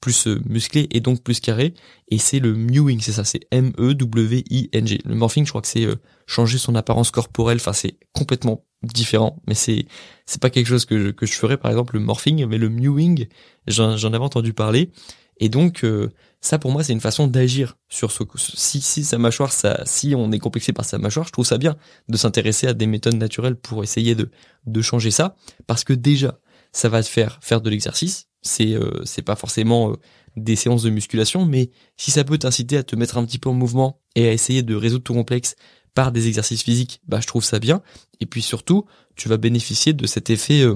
plus 0.00 0.26
euh, 0.26 0.40
musclée 0.46 0.88
et 0.90 1.00
donc 1.00 1.22
plus 1.22 1.40
carrée. 1.40 1.74
Et 2.08 2.18
c'est 2.18 2.40
le 2.40 2.54
mewing, 2.54 3.00
c'est 3.00 3.12
ça, 3.12 3.24
c'est 3.24 3.46
M-E-W-I-N-G. 3.50 5.00
Le 5.04 5.14
morphing, 5.14 5.44
je 5.44 5.50
crois 5.50 5.62
que 5.62 5.68
c'est 5.68 5.86
euh, 5.86 5.96
changer 6.26 6.58
son 6.58 6.74
apparence 6.74 7.10
corporelle. 7.10 7.58
Enfin, 7.58 7.72
c'est 7.72 7.98
complètement 8.12 8.64
différent, 8.92 9.40
mais 9.46 9.54
c'est 9.54 9.86
c'est 10.26 10.40
pas 10.40 10.50
quelque 10.50 10.66
chose 10.66 10.84
que 10.84 10.98
je, 10.98 11.10
que 11.10 11.26
ferais 11.26 11.56
par 11.56 11.70
exemple 11.70 11.94
le 11.94 12.00
morphing, 12.00 12.46
mais 12.46 12.58
le 12.58 12.68
mewing, 12.68 13.26
j'en 13.66 13.94
avais 13.94 14.24
entendu 14.24 14.52
parler, 14.52 14.90
et 15.38 15.48
donc 15.48 15.84
euh, 15.84 16.10
ça 16.40 16.58
pour 16.58 16.70
moi 16.70 16.82
c'est 16.82 16.92
une 16.92 17.00
façon 17.00 17.26
d'agir 17.26 17.76
sur 17.88 18.10
ce 18.10 18.22
si 18.36 18.80
si 18.80 19.04
sa 19.04 19.18
mâchoire 19.18 19.52
si 19.84 20.14
on 20.16 20.32
est 20.32 20.38
complexé 20.38 20.72
par 20.72 20.84
sa 20.84 20.98
mâchoire, 20.98 21.26
je 21.26 21.32
trouve 21.32 21.46
ça 21.46 21.58
bien 21.58 21.76
de 22.08 22.16
s'intéresser 22.16 22.66
à 22.66 22.74
des 22.74 22.86
méthodes 22.86 23.16
naturelles 23.16 23.56
pour 23.56 23.82
essayer 23.82 24.14
de 24.14 24.30
de 24.66 24.82
changer 24.82 25.10
ça, 25.10 25.36
parce 25.66 25.84
que 25.84 25.92
déjà 25.92 26.38
ça 26.72 26.88
va 26.88 27.02
te 27.02 27.08
faire 27.08 27.38
faire 27.42 27.60
de 27.60 27.70
l'exercice, 27.70 28.28
c'est 28.42 28.74
euh, 28.74 29.04
c'est 29.04 29.22
pas 29.22 29.36
forcément 29.36 29.90
euh, 29.90 29.96
des 30.36 30.56
séances 30.56 30.82
de 30.82 30.90
musculation, 30.90 31.44
mais 31.44 31.70
si 31.96 32.10
ça 32.10 32.24
peut 32.24 32.38
t'inciter 32.38 32.76
à 32.76 32.82
te 32.82 32.96
mettre 32.96 33.18
un 33.18 33.24
petit 33.24 33.38
peu 33.38 33.48
en 33.48 33.54
mouvement 33.54 34.00
et 34.16 34.28
à 34.28 34.32
essayer 34.32 34.62
de 34.62 34.74
résoudre 34.74 35.04
ton 35.04 35.14
complexe 35.14 35.54
par 35.94 36.12
des 36.12 36.26
exercices 36.26 36.62
physiques, 36.62 37.00
bah 37.06 37.20
je 37.20 37.26
trouve 37.26 37.44
ça 37.44 37.58
bien. 37.58 37.82
Et 38.20 38.26
puis 38.26 38.42
surtout, 38.42 38.84
tu 39.16 39.28
vas 39.28 39.36
bénéficier 39.36 39.92
de 39.92 40.06
cet 40.06 40.30
effet, 40.30 40.62
euh, 40.62 40.74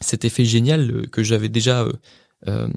cet 0.00 0.24
effet 0.24 0.44
génial 0.44 0.90
euh, 0.90 1.06
que 1.06 1.22
j'avais 1.22 1.48
déjà 1.48 1.86
euh, 2.46 2.68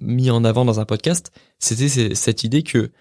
mis 0.00 0.30
en 0.30 0.44
avant 0.44 0.64
dans 0.64 0.80
un 0.80 0.84
podcast. 0.84 1.32
C'était 1.58 2.14
cette 2.14 2.44
idée 2.44 2.62
que 2.62 2.92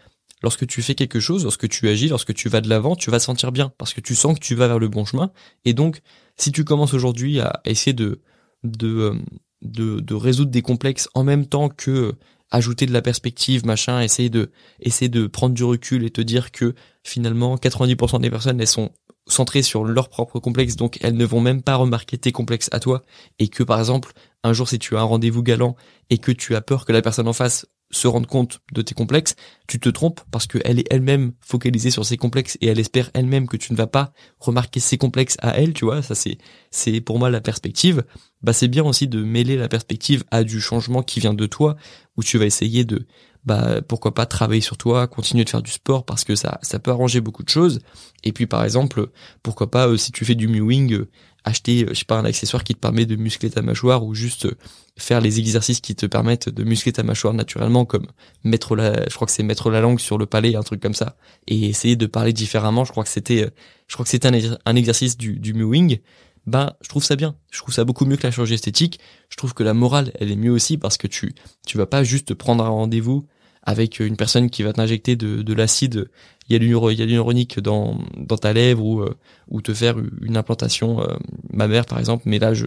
lorsque 0.42 0.66
tu 0.66 0.82
fais 0.82 0.96
quelque 0.96 1.20
chose, 1.20 1.44
lorsque 1.44 1.70
tu 1.70 1.88
agis, 1.88 2.10
lorsque 2.10 2.34
tu 2.34 2.50
vas 2.50 2.62
de 2.62 2.70
l'avant, 2.70 2.96
tu 2.96 3.12
vas 3.12 3.20
sentir 3.20 3.52
bien 3.52 3.72
parce 3.78 3.94
que 3.94 4.02
tu 4.02 4.16
sens 4.16 4.34
que 4.34 4.44
tu 4.44 4.56
vas 4.56 4.68
vers 4.68 4.80
le 4.80 4.88
bon 4.88 5.06
chemin. 5.06 5.32
Et 5.66 5.74
donc, 5.74 6.02
si 6.36 6.52
tu 6.52 6.64
commences 6.64 6.94
aujourd'hui 6.94 7.40
à 7.40 7.62
essayer 7.66 7.94
de, 7.94 8.22
de 8.64 9.22
de 9.64 10.14
résoudre 10.14 10.52
des 10.52 10.62
complexes 10.62 11.10
en 11.16 11.24
même 11.24 11.48
temps 11.48 11.70
que 11.70 12.14
ajouter 12.52 12.86
de 12.86 12.94
la 12.94 13.02
perspective, 13.02 13.66
machin, 13.66 14.02
essayer 14.02 14.30
de 14.30 14.52
essayer 14.80 15.10
de 15.10 15.28
prendre 15.28 15.54
du 15.54 15.64
recul 15.64 16.06
et 16.06 16.10
te 16.10 16.22
dire 16.22 16.52
que 16.52 16.76
finalement 17.04 17.56
90% 17.56 18.22
des 18.22 18.30
personnes 18.30 18.60
elles 18.62 18.68
sont 18.68 18.92
centrées 19.28 19.62
sur 19.62 19.84
leur 19.84 20.10
propre 20.10 20.40
complexe, 20.40 20.76
donc 20.78 20.98
elles 21.02 21.18
ne 21.18 21.26
vont 21.26 21.42
même 21.42 21.62
pas 21.62 21.76
remarquer 21.76 22.18
tes 22.18 22.32
complexes 22.32 22.70
à 22.72 22.80
toi, 22.80 23.04
et 23.40 23.50
que 23.50 23.64
par 23.64 23.80
exemple 23.80 24.14
un 24.44 24.54
jour 24.54 24.70
si 24.70 24.80
tu 24.80 24.96
as 24.96 25.02
un 25.02 25.04
rendez-vous 25.04 25.44
galant 25.44 25.76
et 26.10 26.18
que 26.18 26.32
tu 26.32 26.56
as 26.56 26.62
peur 26.62 26.86
que 26.86 26.94
la 26.94 27.02
personne 27.02 27.28
en 27.28 27.34
face 27.34 27.66
se 27.90 28.08
rende 28.08 28.28
compte 28.28 28.60
de 28.74 28.82
tes 28.82 28.94
complexes, 28.94 29.36
tu 29.68 29.80
te 29.80 29.90
trompes 29.90 30.22
parce 30.32 30.48
qu'elle 30.48 30.80
est 30.80 30.88
elle-même 30.92 31.34
focalisée 31.42 31.92
sur 31.92 32.06
ses 32.06 32.18
complexes 32.18 32.58
et 32.62 32.68
elle 32.68 32.80
espère 32.80 33.10
elle-même 33.14 33.48
que 33.48 33.58
tu 33.58 33.72
ne 33.72 33.78
vas 33.78 33.88
pas 33.88 34.12
remarquer 34.40 34.80
ses 34.80 34.98
complexes 34.98 35.38
à 35.40 35.58
elle, 35.58 35.74
tu 35.74 35.86
vois, 35.86 36.02
ça 36.02 36.16
c'est 36.16 36.38
c'est 36.72 37.00
pour 37.02 37.20
moi 37.20 37.30
la 37.30 37.42
perspective. 37.42 38.04
Bah 38.42 38.54
c'est 38.54 38.68
bien 38.68 38.84
aussi 38.84 39.08
de 39.08 39.24
mêler 39.24 39.58
la 39.58 39.68
perspective 39.68 40.24
à 40.32 40.44
du 40.44 40.62
changement 40.62 41.02
qui 41.02 41.20
vient 41.20 41.34
de 41.34 41.46
toi 41.46 41.76
où 42.18 42.24
tu 42.24 42.38
vas 42.38 42.46
essayer 42.46 42.84
de 42.86 43.08
bah 43.48 43.82
pourquoi 43.88 44.14
pas 44.14 44.26
travailler 44.26 44.60
sur 44.60 44.78
toi, 44.78 45.08
continuer 45.08 45.46
de 45.46 45.50
faire 45.50 45.62
du 45.62 45.72
sport 45.72 46.06
parce 46.06 46.26
que 46.26 46.36
ça 46.36 46.60
ça 46.64 46.80
peut 46.80 46.92
arranger 46.92 47.22
beaucoup 47.22 47.44
de 47.44 47.50
choses. 47.50 47.80
Et 48.26 48.34
puis 48.34 48.46
par 48.46 48.66
exemple, 48.66 49.10
pourquoi 49.42 49.72
pas 49.72 49.88
euh, 49.88 49.96
si 49.96 50.12
tu 50.12 50.26
fais 50.26 50.36
du 50.36 50.50
mewing, 50.50 50.94
euh, 50.94 51.10
acheter 51.46 51.86
euh, 51.86 51.90
je 51.92 52.00
sais 52.00 52.06
pas 52.06 52.20
un 52.20 52.26
accessoire 52.26 52.66
qui 52.66 52.76
te 52.76 52.80
permet 52.80 53.06
de 53.06 53.16
muscler 53.16 53.50
ta 53.50 53.62
mâchoire 53.62 54.04
ou 54.04 54.14
juste 54.14 54.50
faire 54.98 55.22
les 55.22 55.40
exercices 55.40 55.80
qui 55.80 55.96
te 55.96 56.06
permettent 56.06 56.50
de 56.50 56.64
muscler 56.66 56.92
ta 56.92 57.04
mâchoire 57.04 57.34
naturellement 57.34 57.86
comme 57.86 58.08
mettre 58.44 58.76
la 58.76 59.08
je 59.08 59.16
crois 59.16 59.28
que 59.28 59.32
c'est 59.32 59.44
mettre 59.44 59.70
la 59.70 59.80
langue 59.80 60.02
sur 60.02 60.18
le 60.18 60.26
palais 60.26 60.58
un 60.58 60.64
truc 60.64 60.82
comme 60.82 60.94
ça 60.94 61.16
et 61.48 61.70
essayer 61.70 61.96
de 61.96 62.06
parler 62.06 62.34
différemment, 62.34 62.84
je 62.84 62.92
crois 62.92 63.06
que 63.06 63.10
c'était 63.10 63.50
je 63.88 63.94
crois 63.94 64.04
que 64.04 64.10
c'était 64.10 64.28
un, 64.28 64.76
exercice 64.76 65.16
du 65.18 65.40
du 65.40 65.54
mewing 65.54 66.00
ben 66.48 66.74
je 66.82 66.88
trouve 66.88 67.04
ça 67.04 67.18
bien. 67.18 67.36
Je 67.52 67.60
trouve 67.60 67.76
ça 67.76 67.84
beaucoup 67.84 68.06
mieux 68.06 68.16
que 68.16 68.24
la 68.24 68.32
chirurgie 68.32 68.54
esthétique. 68.54 69.00
Je 69.30 69.36
trouve 69.36 69.54
que 69.54 69.64
la 69.64 69.74
morale, 69.74 70.14
elle 70.18 70.32
est 70.32 70.38
mieux 70.38 70.52
aussi 70.52 70.78
parce 70.78 70.98
que 70.98 71.06
tu 71.06 71.36
tu 71.66 71.78
vas 71.78 71.86
pas 71.86 72.04
juste 72.04 72.34
prendre 72.34 72.64
un 72.64 72.70
rendez-vous 72.70 73.28
avec 73.68 74.00
une 74.00 74.16
personne 74.16 74.50
qui 74.50 74.64
va 74.64 74.72
t'injecter 74.72 75.18
de, 75.18 75.42
de 75.42 75.54
l'acide 75.54 76.10
hyaluronique 76.50 77.60
dans 77.60 78.00
dans 78.16 78.38
ta 78.38 78.54
lèvre 78.54 78.84
ou 78.84 79.02
euh, 79.02 79.14
ou 79.50 79.62
te 79.62 79.74
faire 79.74 79.98
une 80.22 80.38
implantation 80.38 81.02
euh, 81.02 81.18
mammaire 81.52 81.86
par 81.86 82.00
exemple. 82.00 82.24
Mais 82.28 82.40
là 82.40 82.54
je 82.54 82.66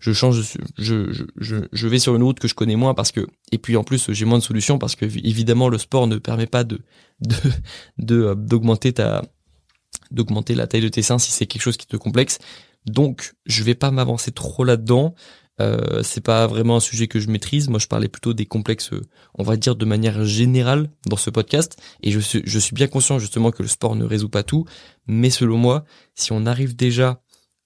je 0.00 0.12
change 0.12 0.42
je, 0.76 1.12
je 1.12 1.24
je 1.36 1.56
je 1.72 1.88
vais 1.88 2.00
sur 2.00 2.16
une 2.16 2.24
route 2.24 2.40
que 2.40 2.48
je 2.48 2.56
connais 2.56 2.74
moins 2.74 2.94
parce 2.94 3.12
que 3.12 3.28
et 3.52 3.58
puis 3.58 3.76
en 3.76 3.84
plus 3.84 4.10
j'ai 4.10 4.24
moins 4.24 4.38
de 4.38 4.42
solutions 4.42 4.76
parce 4.76 4.96
que 4.96 5.04
évidemment 5.04 5.68
le 5.68 5.78
sport 5.78 6.08
ne 6.08 6.18
permet 6.18 6.48
pas 6.48 6.64
de 6.64 6.80
de 7.20 7.36
de 7.98 8.20
euh, 8.24 8.34
d'augmenter 8.34 8.92
ta 8.92 9.22
d'augmenter 10.10 10.56
la 10.56 10.66
taille 10.66 10.80
de 10.80 10.88
tes 10.88 11.02
seins 11.02 11.18
si 11.18 11.30
c'est 11.30 11.46
quelque 11.46 11.62
chose 11.62 11.76
qui 11.76 11.86
te 11.86 11.96
complexe 11.96 12.40
donc, 12.86 13.34
je 13.46 13.62
vais 13.62 13.74
pas 13.74 13.90
m'avancer 13.90 14.32
trop 14.32 14.64
là-dedans. 14.64 15.14
Euh, 15.60 16.02
c'est 16.02 16.22
pas 16.22 16.46
vraiment 16.46 16.76
un 16.76 16.80
sujet 16.80 17.06
que 17.06 17.20
je 17.20 17.28
maîtrise. 17.28 17.68
Moi, 17.68 17.78
je 17.78 17.86
parlais 17.86 18.08
plutôt 18.08 18.32
des 18.32 18.46
complexes, 18.46 18.90
on 19.34 19.42
va 19.42 19.56
dire 19.56 19.76
de 19.76 19.84
manière 19.84 20.24
générale 20.24 20.90
dans 21.06 21.16
ce 21.16 21.30
podcast. 21.30 21.76
Et 22.02 22.10
je 22.10 22.18
suis, 22.20 22.74
bien 22.74 22.86
conscient 22.86 23.18
justement 23.18 23.50
que 23.50 23.62
le 23.62 23.68
sport 23.68 23.94
ne 23.94 24.04
résout 24.04 24.28
pas 24.28 24.42
tout. 24.42 24.64
Mais 25.06 25.30
selon 25.30 25.58
moi, 25.58 25.84
si 26.14 26.32
on 26.32 26.46
arrive 26.46 26.74
déjà 26.74 27.20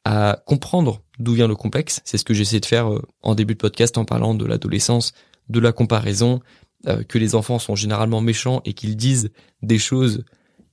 à 0.04 0.42
comprendre 0.46 1.02
d'où 1.18 1.32
vient 1.34 1.48
le 1.48 1.56
complexe, 1.56 2.00
c'est 2.04 2.18
ce 2.18 2.24
que 2.24 2.34
j'essaie 2.34 2.60
de 2.60 2.66
faire 2.66 2.92
euh, 2.92 3.02
en 3.22 3.34
début 3.34 3.54
de 3.54 3.60
podcast 3.60 3.96
en 3.96 4.04
parlant 4.04 4.34
de 4.34 4.44
l'adolescence, 4.44 5.12
de 5.48 5.60
la 5.60 5.72
comparaison, 5.72 6.40
euh, 6.86 7.02
que 7.04 7.18
les 7.18 7.34
enfants 7.34 7.58
sont 7.58 7.76
généralement 7.76 8.20
méchants 8.20 8.60
et 8.64 8.74
qu'ils 8.74 8.96
disent 8.96 9.30
des 9.62 9.78
choses 9.78 10.24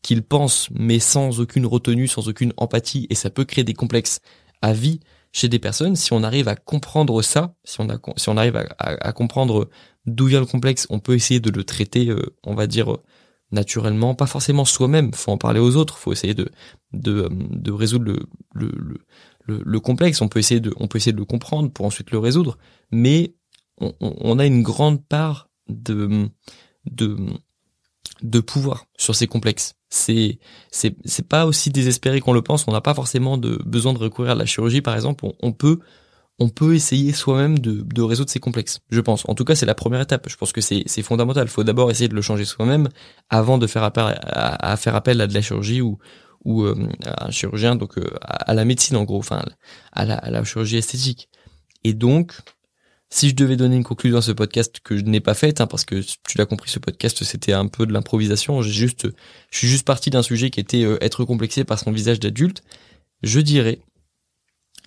qu'ils 0.01 0.23
pensent, 0.23 0.69
mais 0.71 0.99
sans 0.99 1.39
aucune 1.39 1.65
retenue, 1.65 2.07
sans 2.07 2.27
aucune 2.27 2.53
empathie, 2.57 3.07
et 3.09 3.15
ça 3.15 3.29
peut 3.29 3.45
créer 3.45 3.63
des 3.63 3.75
complexes 3.75 4.19
à 4.61 4.73
vie 4.73 4.99
chez 5.31 5.49
des 5.49 5.59
personnes. 5.59 5.95
Si 5.95 6.13
on 6.13 6.23
arrive 6.23 6.47
à 6.47 6.55
comprendre 6.55 7.21
ça, 7.21 7.55
si 7.63 7.79
on, 7.79 8.37
arrive 8.37 8.63
à, 8.77 9.13
comprendre 9.13 9.69
d'où 10.05 10.25
vient 10.25 10.39
le 10.39 10.45
complexe, 10.45 10.87
on 10.89 10.99
peut 10.99 11.15
essayer 11.15 11.39
de 11.39 11.49
le 11.49 11.63
traiter, 11.63 12.09
euh, 12.09 12.35
on 12.43 12.53
va 12.53 12.67
dire, 12.67 12.97
naturellement, 13.51 14.15
pas 14.15 14.25
forcément 14.25 14.65
soi-même, 14.65 15.13
faut 15.13 15.31
en 15.31 15.37
parler 15.37 15.59
aux 15.59 15.75
autres, 15.75 15.97
faut 15.97 16.13
essayer 16.13 16.33
de, 16.33 16.49
de, 16.93 17.29
de 17.31 17.71
résoudre 17.71 18.05
le, 18.05 18.19
le, 18.53 18.71
le, 19.45 19.61
le, 19.63 19.79
complexe, 19.79 20.21
on 20.21 20.27
peut, 20.27 20.39
essayer 20.39 20.59
de, 20.59 20.69
le 20.71 21.25
comprendre 21.25 21.71
pour 21.71 21.85
ensuite 21.85 22.11
le 22.11 22.19
résoudre, 22.19 22.57
mais 22.91 23.35
on, 23.99 24.37
a 24.39 24.45
une 24.45 24.61
grande 24.61 25.03
part 25.05 25.49
de, 25.67 26.29
de 28.21 28.39
pouvoir 28.39 28.85
sur 28.97 29.15
ces 29.15 29.27
complexes. 29.27 29.73
C'est 29.89 30.39
c'est 30.71 30.95
c'est 31.05 31.27
pas 31.27 31.45
aussi 31.45 31.69
désespéré 31.69 32.21
qu'on 32.21 32.33
le 32.33 32.41
pense. 32.41 32.67
On 32.67 32.71
n'a 32.71 32.81
pas 32.81 32.93
forcément 32.93 33.37
de 33.37 33.59
besoin 33.65 33.93
de 33.93 33.97
recourir 33.97 34.31
à 34.31 34.35
la 34.35 34.45
chirurgie, 34.45 34.81
par 34.81 34.95
exemple. 34.95 35.25
On, 35.41 35.51
peut 35.51 35.79
on 36.39 36.49
peut 36.49 36.75
essayer 36.75 37.11
soi-même 37.11 37.59
de, 37.59 37.81
de 37.81 38.01
résoudre 38.01 38.29
ces 38.29 38.39
complexes. 38.39 38.79
Je 38.89 39.01
pense. 39.01 39.27
En 39.27 39.35
tout 39.35 39.43
cas, 39.43 39.55
c'est 39.55 39.65
la 39.65 39.75
première 39.75 40.01
étape. 40.01 40.29
Je 40.29 40.37
pense 40.37 40.53
que 40.53 40.61
c'est 40.61 40.83
c'est 40.85 41.01
fondamental. 41.01 41.45
Il 41.45 41.49
faut 41.49 41.63
d'abord 41.63 41.91
essayer 41.91 42.07
de 42.07 42.15
le 42.15 42.21
changer 42.21 42.45
soi-même 42.45 42.87
avant 43.29 43.57
de 43.57 43.67
faire 43.67 43.83
appel 43.83 44.19
à, 44.23 44.77
faire 44.77 44.95
appel 44.95 45.19
à 45.19 45.27
de 45.27 45.33
la 45.33 45.41
chirurgie 45.41 45.81
ou 45.81 45.97
ou 46.43 46.63
euh, 46.63 46.75
à 47.05 47.27
un 47.27 47.31
chirurgien, 47.31 47.75
donc 47.75 47.97
euh, 47.99 48.09
à, 48.21 48.55
la 48.55 48.65
médecine 48.65 48.97
en 48.97 49.03
gros, 49.03 49.19
enfin 49.19 49.43
à 49.91 50.05
la, 50.05 50.15
à 50.15 50.31
la 50.31 50.43
chirurgie 50.43 50.77
esthétique. 50.77 51.29
Et 51.83 51.93
donc, 51.93 52.33
si 53.13 53.29
je 53.29 53.35
devais 53.35 53.57
donner 53.57 53.75
une 53.75 53.83
conclusion 53.83 54.17
à 54.17 54.21
ce 54.21 54.31
podcast 54.31 54.79
que 54.83 54.97
je 54.97 55.03
n'ai 55.03 55.19
pas 55.19 55.33
faite, 55.33 55.59
hein, 55.59 55.67
parce 55.67 55.83
que 55.83 56.01
tu 56.01 56.37
l'as 56.37 56.45
compris, 56.45 56.71
ce 56.71 56.79
podcast 56.79 57.23
c'était 57.23 57.51
un 57.51 57.67
peu 57.67 57.85
de 57.85 57.91
l'improvisation. 57.91 58.61
J'ai 58.61 58.71
juste, 58.71 59.07
je 59.51 59.57
suis 59.57 59.67
juste 59.67 59.85
parti 59.85 60.09
d'un 60.09 60.23
sujet 60.23 60.49
qui 60.49 60.61
était 60.61 60.83
euh, 60.83 60.97
être 61.01 61.25
complexé 61.25 61.65
par 61.65 61.77
son 61.77 61.91
visage 61.91 62.21
d'adulte. 62.21 62.63
Je 63.21 63.41
dirais 63.41 63.81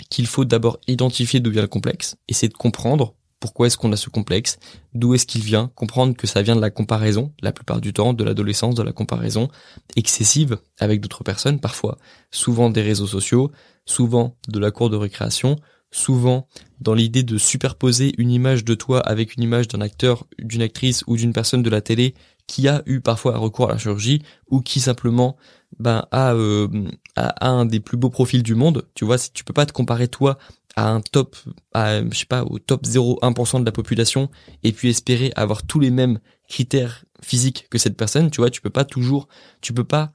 qu'il 0.08 0.26
faut 0.26 0.46
d'abord 0.46 0.80
identifier 0.88 1.38
d'où 1.38 1.50
vient 1.50 1.62
le 1.62 1.68
complexe, 1.68 2.16
essayer 2.26 2.48
de 2.48 2.54
comprendre 2.54 3.14
pourquoi 3.40 3.66
est-ce 3.66 3.76
qu'on 3.76 3.92
a 3.92 3.96
ce 3.96 4.08
complexe, 4.08 4.58
d'où 4.94 5.12
est-ce 5.12 5.26
qu'il 5.26 5.42
vient, 5.42 5.70
comprendre 5.74 6.16
que 6.16 6.26
ça 6.26 6.40
vient 6.40 6.56
de 6.56 6.62
la 6.62 6.70
comparaison, 6.70 7.30
la 7.42 7.52
plupart 7.52 7.82
du 7.82 7.92
temps, 7.92 8.14
de 8.14 8.24
l'adolescence, 8.24 8.74
de 8.74 8.82
la 8.82 8.92
comparaison 8.92 9.48
excessive 9.96 10.56
avec 10.78 11.02
d'autres 11.02 11.24
personnes, 11.24 11.60
parfois, 11.60 11.98
souvent 12.30 12.70
des 12.70 12.80
réseaux 12.80 13.06
sociaux, 13.06 13.52
souvent 13.84 14.34
de 14.48 14.58
la 14.58 14.70
cour 14.70 14.88
de 14.88 14.96
récréation, 14.96 15.56
souvent 15.94 16.48
dans 16.80 16.92
l'idée 16.92 17.22
de 17.22 17.38
superposer 17.38 18.14
une 18.18 18.30
image 18.30 18.64
de 18.64 18.74
toi 18.74 19.00
avec 19.00 19.36
une 19.36 19.42
image 19.44 19.68
d'un 19.68 19.80
acteur, 19.80 20.26
d'une 20.38 20.60
actrice 20.60 21.04
ou 21.06 21.16
d'une 21.16 21.32
personne 21.32 21.62
de 21.62 21.70
la 21.70 21.80
télé 21.80 22.14
qui 22.46 22.68
a 22.68 22.82
eu 22.86 23.00
parfois 23.00 23.38
recours 23.38 23.70
à 23.70 23.74
la 23.74 23.78
chirurgie 23.78 24.22
ou 24.50 24.60
qui 24.60 24.80
simplement 24.80 25.36
ben 25.78 26.06
a, 26.10 26.34
euh, 26.34 26.68
a, 27.16 27.48
un 27.48 27.64
des 27.64 27.80
plus 27.80 27.96
beaux 27.96 28.10
profils 28.10 28.42
du 28.42 28.54
monde. 28.54 28.86
Tu 28.94 29.04
vois, 29.04 29.18
tu 29.18 29.44
peux 29.44 29.52
pas 29.52 29.66
te 29.66 29.72
comparer 29.72 30.08
toi 30.08 30.36
à 30.76 30.90
un 30.90 31.00
top, 31.00 31.36
à, 31.72 32.02
je 32.02 32.18
sais 32.18 32.26
pas, 32.26 32.42
au 32.42 32.58
top 32.58 32.84
0,1% 32.84 33.60
de 33.60 33.64
la 33.64 33.72
population 33.72 34.28
et 34.64 34.72
puis 34.72 34.88
espérer 34.88 35.32
avoir 35.36 35.62
tous 35.62 35.78
les 35.78 35.90
mêmes 35.90 36.18
critères 36.48 37.04
physiques 37.22 37.68
que 37.70 37.78
cette 37.78 37.96
personne, 37.96 38.30
tu 38.30 38.40
vois, 38.40 38.50
tu 38.50 38.60
peux 38.60 38.70
pas 38.70 38.84
toujours, 38.84 39.28
tu 39.60 39.72
peux 39.72 39.84
pas 39.84 40.12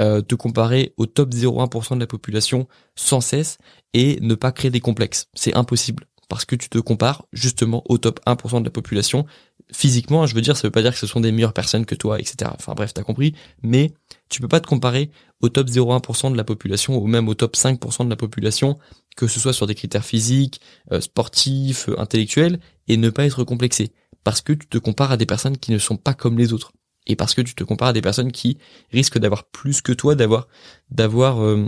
euh, 0.00 0.22
te 0.22 0.34
comparer 0.34 0.94
au 0.96 1.06
top 1.06 1.30
0,1% 1.30 1.94
de 1.94 2.00
la 2.00 2.06
population 2.06 2.66
sans 2.96 3.20
cesse 3.20 3.58
et 3.94 4.18
ne 4.20 4.34
pas 4.34 4.50
créer 4.50 4.70
des 4.70 4.80
complexes. 4.80 5.28
C'est 5.34 5.54
impossible 5.54 6.06
parce 6.30 6.44
que 6.44 6.56
tu 6.56 6.68
te 6.68 6.78
compares 6.78 7.26
justement 7.32 7.82
au 7.88 7.98
top 7.98 8.20
1% 8.24 8.60
de 8.60 8.64
la 8.64 8.70
population. 8.70 9.26
Physiquement, 9.72 10.26
je 10.26 10.34
veux 10.34 10.40
dire, 10.40 10.56
ça 10.56 10.66
veut 10.66 10.70
pas 10.70 10.80
dire 10.80 10.92
que 10.92 10.98
ce 10.98 11.06
sont 11.06 11.20
des 11.20 11.32
meilleures 11.32 11.52
personnes 11.52 11.84
que 11.84 11.94
toi, 11.94 12.18
etc. 12.18 12.50
Enfin 12.54 12.72
bref, 12.74 12.94
t'as 12.94 13.02
compris. 13.02 13.34
Mais 13.62 13.92
tu 14.28 14.40
peux 14.40 14.48
pas 14.48 14.60
te 14.60 14.66
comparer 14.66 15.10
au 15.40 15.48
top 15.48 15.68
0,1% 15.68 16.30
de 16.30 16.36
la 16.36 16.44
population 16.44 16.96
ou 16.96 17.06
même 17.06 17.28
au 17.28 17.34
top 17.34 17.56
5% 17.56 18.04
de 18.04 18.10
la 18.10 18.16
population, 18.16 18.78
que 19.16 19.26
ce 19.26 19.40
soit 19.40 19.52
sur 19.52 19.66
des 19.66 19.74
critères 19.74 20.04
physiques, 20.04 20.60
euh, 20.92 21.00
sportifs, 21.00 21.88
euh, 21.88 21.98
intellectuels, 21.98 22.60
et 22.86 22.96
ne 22.96 23.10
pas 23.10 23.26
être 23.26 23.42
complexé. 23.44 23.92
Parce 24.22 24.40
que 24.40 24.52
tu 24.52 24.68
te 24.68 24.78
compares 24.78 25.12
à 25.12 25.16
des 25.16 25.26
personnes 25.26 25.58
qui 25.58 25.72
ne 25.72 25.78
sont 25.78 25.96
pas 25.96 26.14
comme 26.14 26.38
les 26.38 26.52
autres. 26.52 26.72
Et 27.06 27.16
parce 27.16 27.34
que 27.34 27.40
tu 27.40 27.54
te 27.54 27.64
compares 27.64 27.88
à 27.88 27.92
des 27.92 28.02
personnes 28.02 28.32
qui 28.32 28.58
risquent 28.92 29.18
d'avoir 29.18 29.44
plus 29.44 29.80
que 29.82 29.92
toi, 29.92 30.14
d'avoir 30.14 30.48
d'avoir 30.90 31.42
euh, 31.42 31.66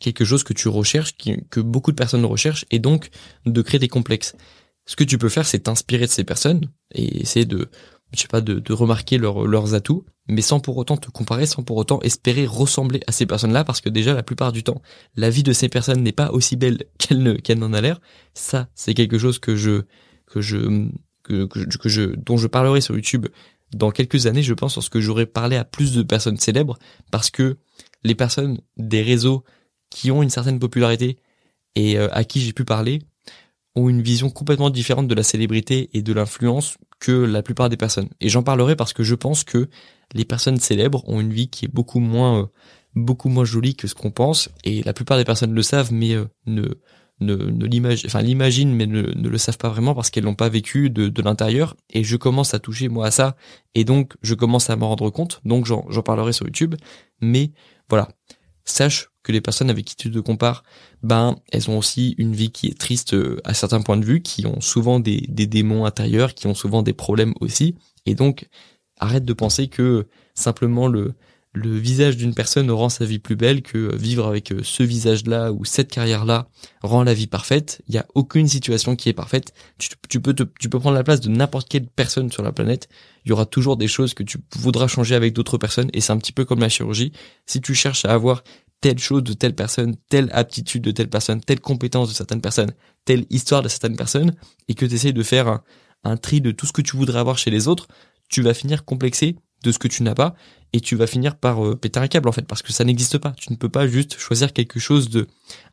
quelque 0.00 0.24
chose 0.24 0.44
que 0.44 0.52
tu 0.52 0.68
recherches, 0.68 1.16
que 1.16 1.60
beaucoup 1.60 1.90
de 1.90 1.96
personnes 1.96 2.24
recherchent, 2.24 2.64
et 2.70 2.78
donc 2.78 3.10
de 3.44 3.62
créer 3.62 3.78
des 3.78 3.88
complexes. 3.88 4.34
Ce 4.86 4.94
que 4.94 5.04
tu 5.04 5.18
peux 5.18 5.28
faire, 5.28 5.46
c'est 5.46 5.60
t'inspirer 5.60 6.06
de 6.06 6.10
ces 6.10 6.24
personnes 6.24 6.70
et 6.94 7.22
essayer 7.22 7.44
de, 7.44 7.68
je 8.12 8.20
sais 8.20 8.28
pas, 8.28 8.40
de, 8.40 8.72
remarquer 8.72 9.18
leurs 9.18 9.74
atouts, 9.74 10.04
mais 10.28 10.42
sans 10.42 10.60
pour 10.60 10.76
autant 10.76 10.96
te 10.96 11.10
comparer, 11.10 11.46
sans 11.46 11.64
pour 11.64 11.76
autant 11.76 12.00
espérer 12.02 12.46
ressembler 12.46 13.00
à 13.08 13.12
ces 13.12 13.26
personnes-là, 13.26 13.64
parce 13.64 13.80
que 13.80 13.88
déjà 13.88 14.14
la 14.14 14.22
plupart 14.22 14.52
du 14.52 14.62
temps, 14.62 14.80
la 15.16 15.28
vie 15.28 15.42
de 15.42 15.52
ces 15.52 15.68
personnes 15.68 16.02
n'est 16.02 16.12
pas 16.12 16.30
aussi 16.30 16.54
belle 16.54 16.84
qu'elle 16.98 17.22
ne 17.22 17.54
n'en 17.54 17.72
a 17.72 17.80
l'air. 17.80 18.00
Ça, 18.34 18.68
c'est 18.74 18.94
quelque 18.94 19.18
chose 19.18 19.38
que 19.38 19.56
je 19.56 19.82
que 20.26 20.40
je 20.40 20.88
que, 21.22 21.46
que, 21.46 21.88
je, 21.88 22.02
dont 22.02 22.36
je 22.36 22.46
parlerai 22.46 22.80
sur 22.80 22.94
YouTube 22.94 23.26
dans 23.76 23.90
quelques 23.90 24.26
années, 24.26 24.42
je 24.42 24.54
pense, 24.54 24.74
lorsque 24.76 24.98
j'aurai 24.98 25.26
parlé 25.26 25.56
à 25.56 25.64
plus 25.64 25.92
de 25.92 26.02
personnes 26.02 26.38
célèbres, 26.38 26.78
parce 27.10 27.30
que 27.30 27.58
les 28.04 28.14
personnes 28.14 28.58
des 28.76 29.02
réseaux 29.02 29.44
qui 29.90 30.10
ont 30.10 30.22
une 30.22 30.30
certaine 30.30 30.58
popularité 30.58 31.18
et 31.74 31.98
euh, 31.98 32.08
à 32.12 32.24
qui 32.24 32.40
j'ai 32.40 32.52
pu 32.52 32.64
parler 32.64 33.02
ont 33.74 33.88
une 33.88 34.02
vision 34.02 34.30
complètement 34.30 34.70
différente 34.70 35.06
de 35.06 35.14
la 35.14 35.22
célébrité 35.22 35.90
et 35.92 36.02
de 36.02 36.12
l'influence 36.12 36.78
que 36.98 37.12
la 37.12 37.42
plupart 37.42 37.68
des 37.68 37.76
personnes. 37.76 38.08
Et 38.20 38.30
j'en 38.30 38.42
parlerai 38.42 38.74
parce 38.74 38.94
que 38.94 39.02
je 39.02 39.14
pense 39.14 39.44
que 39.44 39.68
les 40.14 40.24
personnes 40.24 40.58
célèbres 40.58 41.06
ont 41.06 41.20
une 41.20 41.32
vie 41.32 41.48
qui 41.48 41.66
est 41.66 41.72
beaucoup 41.72 42.00
moins 42.00 42.40
euh, 42.40 42.46
beaucoup 42.94 43.28
moins 43.28 43.44
jolie 43.44 43.76
que 43.76 43.86
ce 43.86 43.94
qu'on 43.94 44.10
pense 44.10 44.48
et 44.64 44.82
la 44.82 44.94
plupart 44.94 45.18
des 45.18 45.24
personnes 45.24 45.52
le 45.52 45.62
savent 45.62 45.92
mais 45.92 46.14
euh, 46.14 46.24
ne 46.46 46.62
ne, 47.20 47.34
ne 47.34 47.66
l'imaginent 47.66 48.06
enfin 48.06 48.20
l'imaginent 48.20 48.74
mais 48.74 48.86
ne, 48.86 49.02
ne, 49.02 49.28
le 49.28 49.38
savent 49.38 49.58
pas 49.58 49.70
vraiment 49.70 49.94
parce 49.94 50.10
qu'elles 50.10 50.24
l'ont 50.24 50.34
pas 50.34 50.48
vécu 50.48 50.90
de, 50.90 51.08
de 51.08 51.22
l'intérieur. 51.22 51.76
Et 51.90 52.04
je 52.04 52.16
commence 52.16 52.54
à 52.54 52.58
toucher 52.58 52.88
moi 52.88 53.06
à 53.06 53.10
ça. 53.10 53.36
Et 53.74 53.84
donc 53.84 54.14
je 54.22 54.34
commence 54.34 54.70
à 54.70 54.76
m'en 54.76 54.88
rendre 54.88 55.10
compte. 55.10 55.40
Donc 55.44 55.66
j'en 55.66 56.02
parlerai 56.02 56.32
sur 56.32 56.46
YouTube. 56.46 56.74
Mais 57.20 57.52
voilà. 57.88 58.08
Sache 58.64 59.10
que 59.22 59.32
les 59.32 59.40
personnes 59.40 59.70
avec 59.70 59.84
qui 59.84 59.96
tu 59.96 60.10
te 60.10 60.18
compares, 60.18 60.64
ben 61.02 61.36
elles 61.52 61.70
ont 61.70 61.78
aussi 61.78 62.14
une 62.18 62.34
vie 62.34 62.50
qui 62.50 62.66
est 62.66 62.78
triste 62.78 63.14
euh, 63.14 63.40
à 63.44 63.54
certains 63.54 63.80
points 63.80 63.96
de 63.96 64.04
vue, 64.04 64.22
qui 64.22 64.46
ont 64.46 64.60
souvent 64.60 65.00
des, 65.00 65.24
des 65.28 65.46
démons 65.46 65.84
intérieurs, 65.84 66.34
qui 66.34 66.46
ont 66.46 66.54
souvent 66.54 66.82
des 66.82 66.92
problèmes 66.92 67.34
aussi. 67.40 67.76
Et 68.06 68.14
donc 68.14 68.48
arrête 68.98 69.24
de 69.24 69.32
penser 69.32 69.68
que 69.68 70.06
simplement 70.34 70.88
le 70.88 71.14
le 71.56 71.74
visage 71.78 72.18
d'une 72.18 72.34
personne 72.34 72.70
rend 72.70 72.90
sa 72.90 73.06
vie 73.06 73.18
plus 73.18 73.34
belle 73.34 73.62
que 73.62 73.96
vivre 73.96 74.26
avec 74.26 74.52
euh, 74.52 74.60
ce 74.62 74.82
visage-là 74.82 75.52
ou 75.52 75.64
cette 75.64 75.90
carrière-là 75.90 76.50
rend 76.82 77.02
la 77.02 77.14
vie 77.14 77.26
parfaite. 77.26 77.80
Il 77.88 77.92
n'y 77.92 77.98
a 77.98 78.04
aucune 78.14 78.46
situation 78.46 78.94
qui 78.94 79.08
est 79.08 79.14
parfaite. 79.14 79.54
Tu, 79.78 79.88
tu 80.10 80.20
peux 80.20 80.34
tu 80.34 80.68
peux 80.68 80.78
prendre 80.78 80.96
la 80.96 81.02
place 81.02 81.20
de 81.20 81.30
n'importe 81.30 81.70
quelle 81.70 81.86
personne 81.86 82.30
sur 82.30 82.42
la 82.42 82.52
planète. 82.52 82.90
Il 83.24 83.30
y 83.30 83.32
aura 83.32 83.46
toujours 83.46 83.78
des 83.78 83.88
choses 83.88 84.12
que 84.12 84.22
tu 84.22 84.36
voudras 84.54 84.86
changer 84.86 85.14
avec 85.14 85.32
d'autres 85.32 85.56
personnes 85.56 85.88
et 85.94 86.02
c'est 86.02 86.12
un 86.12 86.18
petit 86.18 86.32
peu 86.32 86.44
comme 86.44 86.60
la 86.60 86.68
chirurgie. 86.68 87.12
Si 87.46 87.62
tu 87.62 87.74
cherches 87.74 88.04
à 88.04 88.12
avoir 88.12 88.44
telle 88.82 88.98
chose 88.98 89.22
de 89.22 89.32
telle 89.32 89.54
personne, 89.54 89.96
telle 90.10 90.28
aptitude 90.32 90.82
de 90.82 90.90
telle 90.90 91.08
personne, 91.08 91.40
telle 91.40 91.60
compétence 91.60 92.10
de 92.10 92.14
certaines 92.14 92.42
personnes, 92.42 92.72
telle 93.06 93.24
histoire 93.30 93.62
de 93.62 93.68
certaines 93.68 93.96
personnes, 93.96 94.34
et 94.68 94.74
que 94.74 94.84
tu 94.84 94.94
essayes 94.94 95.14
de 95.14 95.22
faire 95.22 95.48
un, 95.48 95.62
un 96.04 96.18
tri 96.18 96.42
de 96.42 96.50
tout 96.50 96.66
ce 96.66 96.72
que 96.72 96.82
tu 96.82 96.98
voudrais 96.98 97.18
avoir 97.18 97.38
chez 97.38 97.50
les 97.50 97.66
autres, 97.66 97.88
tu 98.28 98.42
vas 98.42 98.52
finir 98.52 98.84
complexé 98.84 99.36
de 99.66 99.72
ce 99.72 99.78
que 99.78 99.88
tu 99.88 100.02
n'as 100.02 100.14
pas 100.14 100.34
et 100.72 100.80
tu 100.80 100.96
vas 100.96 101.06
finir 101.06 101.36
par 101.36 101.64
euh, 101.64 101.74
péter 101.76 101.98
un 102.00 102.08
câble 102.08 102.28
en 102.28 102.32
fait 102.32 102.46
parce 102.46 102.62
que 102.62 102.72
ça 102.72 102.84
n'existe 102.84 103.18
pas. 103.18 103.32
Tu 103.32 103.52
ne 103.52 103.56
peux 103.56 103.68
pas 103.68 103.86
juste 103.86 104.18
choisir 104.18 104.52
quelque 104.52 104.78
chose 104.78 105.10
de 105.10 105.26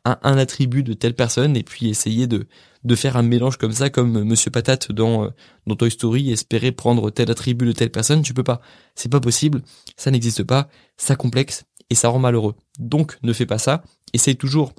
un, 0.04 0.18
un, 0.22 0.36
attribut 0.36 0.82
de 0.82 0.94
telle 0.94 1.14
personne 1.14 1.56
et 1.56 1.62
puis 1.62 1.88
essayer 1.88 2.26
de 2.26 2.46
de 2.84 2.94
faire 2.94 3.16
un 3.16 3.22
mélange 3.22 3.56
comme 3.56 3.72
ça 3.72 3.88
comme 3.88 4.24
Monsieur 4.24 4.50
Patate 4.50 4.92
dans 4.92 5.24
euh, 5.24 5.28
dans 5.66 5.76
Toy 5.76 5.90
Story 5.90 6.30
espérer 6.30 6.72
prendre 6.72 7.10
tel 7.10 7.30
attribut 7.30 7.66
de 7.66 7.72
telle 7.72 7.90
personne. 7.90 8.22
Tu 8.22 8.34
peux 8.34 8.44
pas. 8.44 8.60
C'est 8.94 9.10
pas 9.10 9.20
possible. 9.20 9.62
Ça 9.96 10.10
n'existe 10.10 10.42
pas. 10.42 10.68
Ça 10.96 11.16
complexe 11.16 11.64
et 11.90 11.94
ça 11.94 12.08
rend 12.08 12.18
malheureux. 12.18 12.54
Donc 12.78 13.18
ne 13.22 13.32
fais 13.32 13.46
pas 13.46 13.58
ça. 13.58 13.82
Essaye 14.12 14.36
toujours 14.36 14.72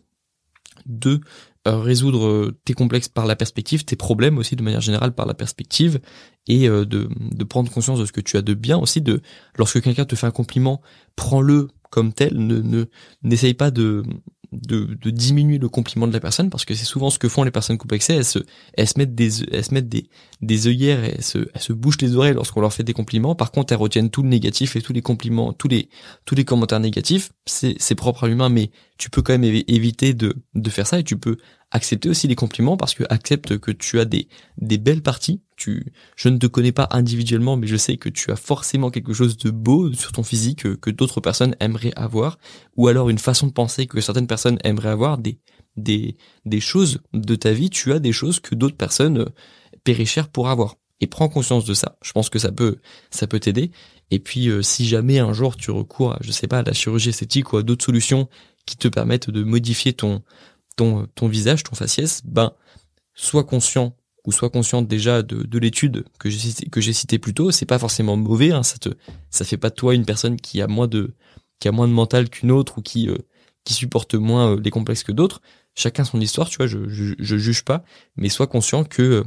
de 0.86 1.15
euh, 1.15 1.19
résoudre 1.65 2.25
euh, 2.25 2.58
tes 2.65 2.73
complexes 2.73 3.10
par 3.10 3.25
la 3.25 3.36
perspective, 3.36 3.86
tes 3.86 3.95
problèmes 3.95 4.38
aussi 4.38 4.56
de 4.56 4.63
manière 4.63 4.82
générale 4.82 5.13
par 5.13 5.25
la 5.25 5.34
perspective, 5.34 5.99
et 6.47 6.69
euh, 6.69 6.86
de, 6.86 7.10
de 7.19 7.43
prendre 7.43 7.71
conscience 7.71 7.99
de 7.99 8.06
ce 8.06 8.12
que 8.12 8.21
tu 8.21 8.38
as 8.38 8.41
de 8.41 8.54
bien 8.54 8.78
aussi. 8.78 9.01
De 9.01 9.21
lorsque 9.58 9.82
quelqu'un 9.82 10.06
te 10.06 10.15
fait 10.15 10.28
un 10.28 10.32
compliment, 10.32 10.82
prends-le 11.15 11.69
comme 11.89 12.13
tel. 12.13 12.36
Ne 12.36 12.62
ne 12.62 12.86
n'essaye 13.23 13.54
pas 13.54 13.71
de 13.71 14.04
de, 14.51 14.95
diminuer 15.10 15.58
le 15.58 15.69
compliment 15.69 16.08
de 16.08 16.13
la 16.13 16.19
personne 16.19 16.49
parce 16.49 16.65
que 16.65 16.73
c'est 16.73 16.86
souvent 16.86 17.10
ce 17.10 17.19
que 17.19 17.29
font 17.29 17.43
les 17.43 17.51
personnes 17.51 17.77
complexées 17.77 18.15
elles 18.15 18.25
se 18.25 18.39
elles 18.73 18.88
se 18.88 18.97
mettent 18.97 19.15
des 19.15 19.43
elles 19.51 19.65
se 19.65 19.73
mettent 19.73 19.89
des 19.89 20.08
des 20.41 20.67
œillères 20.67 21.03
elles 21.03 21.23
se 21.23 21.47
elles 21.53 21.62
se 21.62 21.73
bouchent 21.73 22.01
les 22.01 22.15
oreilles 22.15 22.34
lorsqu'on 22.34 22.62
leur 22.62 22.73
fait 22.73 22.84
des 22.84 22.93
compliments. 22.93 23.36
Par 23.36 23.51
contre 23.51 23.73
elles 23.73 23.79
retiennent 23.79 24.10
tout 24.10 24.23
le 24.23 24.29
négatif 24.29 24.75
et 24.75 24.81
tous 24.81 24.93
les 24.93 25.01
compliments 25.01 25.53
tous 25.53 25.67
les 25.67 25.89
tous 26.25 26.36
les 26.36 26.45
commentaires 26.45 26.79
négatifs. 26.79 27.31
C'est 27.45 27.75
c'est 27.79 27.95
propre 27.95 28.25
à 28.25 28.27
l'humain 28.27 28.49
mais 28.49 28.71
tu 28.97 29.10
peux 29.10 29.21
quand 29.21 29.38
même 29.38 29.43
éviter 29.43 30.13
de 30.13 30.36
de 30.53 30.69
faire 30.69 30.88
ça 30.88 30.99
et 30.99 31.03
tu 31.03 31.17
peux 31.17 31.38
accepter 31.71 32.10
aussi 32.10 32.27
les 32.27 32.36
compliments 32.36 32.77
parce 32.77 32.93
que 32.93 33.03
accepte 33.10 33.58
que 33.58 33.71
tu 33.71 33.99
as 33.99 34.05
des 34.05 34.27
des 34.58 34.77
belles 34.77 35.01
parties 35.01 35.41
je 35.57 36.29
ne 36.29 36.37
te 36.37 36.47
connais 36.47 36.71
pas 36.71 36.87
individuellement 36.91 37.57
mais 37.57 37.67
je 37.67 37.77
sais 37.77 37.97
que 37.97 38.09
tu 38.09 38.31
as 38.31 38.35
forcément 38.35 38.91
quelque 38.91 39.13
chose 39.13 39.37
de 39.37 39.49
beau 39.49 39.91
sur 39.93 40.11
ton 40.11 40.23
physique 40.23 40.63
que, 40.63 40.75
que 40.75 40.89
d'autres 40.89 41.21
personnes 41.21 41.55
aimeraient 41.59 41.93
avoir 41.95 42.37
ou 42.75 42.87
alors 42.87 43.09
une 43.09 43.19
façon 43.19 43.47
de 43.47 43.51
penser 43.53 43.87
que 43.87 44.01
certaines 44.01 44.27
personnes 44.27 44.59
aimeraient 44.63 44.89
avoir 44.89 45.17
des 45.17 45.39
des 45.77 46.15
des 46.45 46.59
choses 46.59 46.99
de 47.13 47.35
ta 47.35 47.51
vie 47.51 47.69
tu 47.69 47.91
as 47.91 47.99
des 47.99 48.11
choses 48.11 48.39
que 48.39 48.55
d'autres 48.55 48.77
personnes 48.77 49.19
euh, 49.19 49.29
paieraient 49.83 50.05
cher 50.05 50.29
pour 50.29 50.49
avoir. 50.49 50.75
Et 51.01 51.07
prends 51.07 51.27
conscience 51.27 51.65
de 51.65 51.73
ça. 51.73 51.97
Je 52.01 52.13
pense 52.13 52.29
que 52.29 52.39
ça 52.39 52.51
peut 52.51 52.77
ça 53.11 53.27
peut 53.27 53.39
t'aider. 53.39 53.71
Et 54.11 54.19
puis 54.19 54.49
euh, 54.49 54.61
si 54.61 54.85
jamais 54.85 55.19
un 55.19 55.33
jour 55.33 55.57
tu 55.57 55.71
recours 55.71 56.13
à 56.13 56.19
je 56.21 56.31
sais 56.31 56.47
pas 56.47 56.59
à 56.59 56.63
la 56.63 56.73
chirurgie 56.73 57.09
esthétique 57.09 57.53
ou 57.53 57.57
à 57.57 57.63
d'autres 57.63 57.85
solutions 57.85 58.29
qui 58.65 58.77
te 58.77 58.87
permettent 58.87 59.29
de 59.29 59.43
modifier 59.43 59.93
ton 59.93 60.23
ton, 60.77 61.07
ton 61.15 61.27
visage, 61.27 61.63
ton 61.63 61.75
faciès, 61.75 62.21
ben, 62.25 62.51
sois 63.13 63.45
conscient 63.45 63.95
ou 64.25 64.31
sois 64.31 64.49
consciente 64.49 64.88
déjà 64.88 65.21
de, 65.21 65.43
de 65.43 65.59
l'étude 65.59 66.05
que 66.19 66.29
j'ai 66.29 66.39
cité, 66.39 66.69
que 66.69 66.81
j'ai 66.81 66.93
cité 66.93 67.19
plus 67.19 67.33
tôt. 67.33 67.51
C'est 67.51 67.65
pas 67.65 67.79
forcément 67.79 68.17
mauvais, 68.17 68.51
hein, 68.51 68.63
ça 68.63 68.77
te, 68.77 68.89
ça 69.29 69.45
fait 69.45 69.57
pas 69.57 69.69
de 69.69 69.75
toi 69.75 69.93
une 69.93 70.05
personne 70.05 70.38
qui 70.38 70.61
a 70.61 70.67
moins 70.67 70.88
de, 70.88 71.13
qui 71.59 71.67
a 71.67 71.71
moins 71.71 71.88
de 71.88 71.93
mental 71.93 72.29
qu'une 72.29 72.51
autre 72.51 72.79
ou 72.79 72.81
qui, 72.81 73.09
euh, 73.09 73.17
qui 73.63 73.73
supporte 73.73 74.15
moins 74.15 74.51
euh, 74.51 74.61
les 74.61 74.71
complexes 74.71 75.03
que 75.03 75.11
d'autres. 75.11 75.41
Chacun 75.75 76.05
son 76.05 76.21
histoire, 76.21 76.49
tu 76.49 76.57
vois, 76.57 76.67
je, 76.67 76.77
je, 76.88 77.38
juge 77.38 77.63
pas, 77.65 77.83
mais 78.15 78.29
sois 78.29 78.47
conscient 78.47 78.85
que 78.85 79.01
euh, 79.01 79.23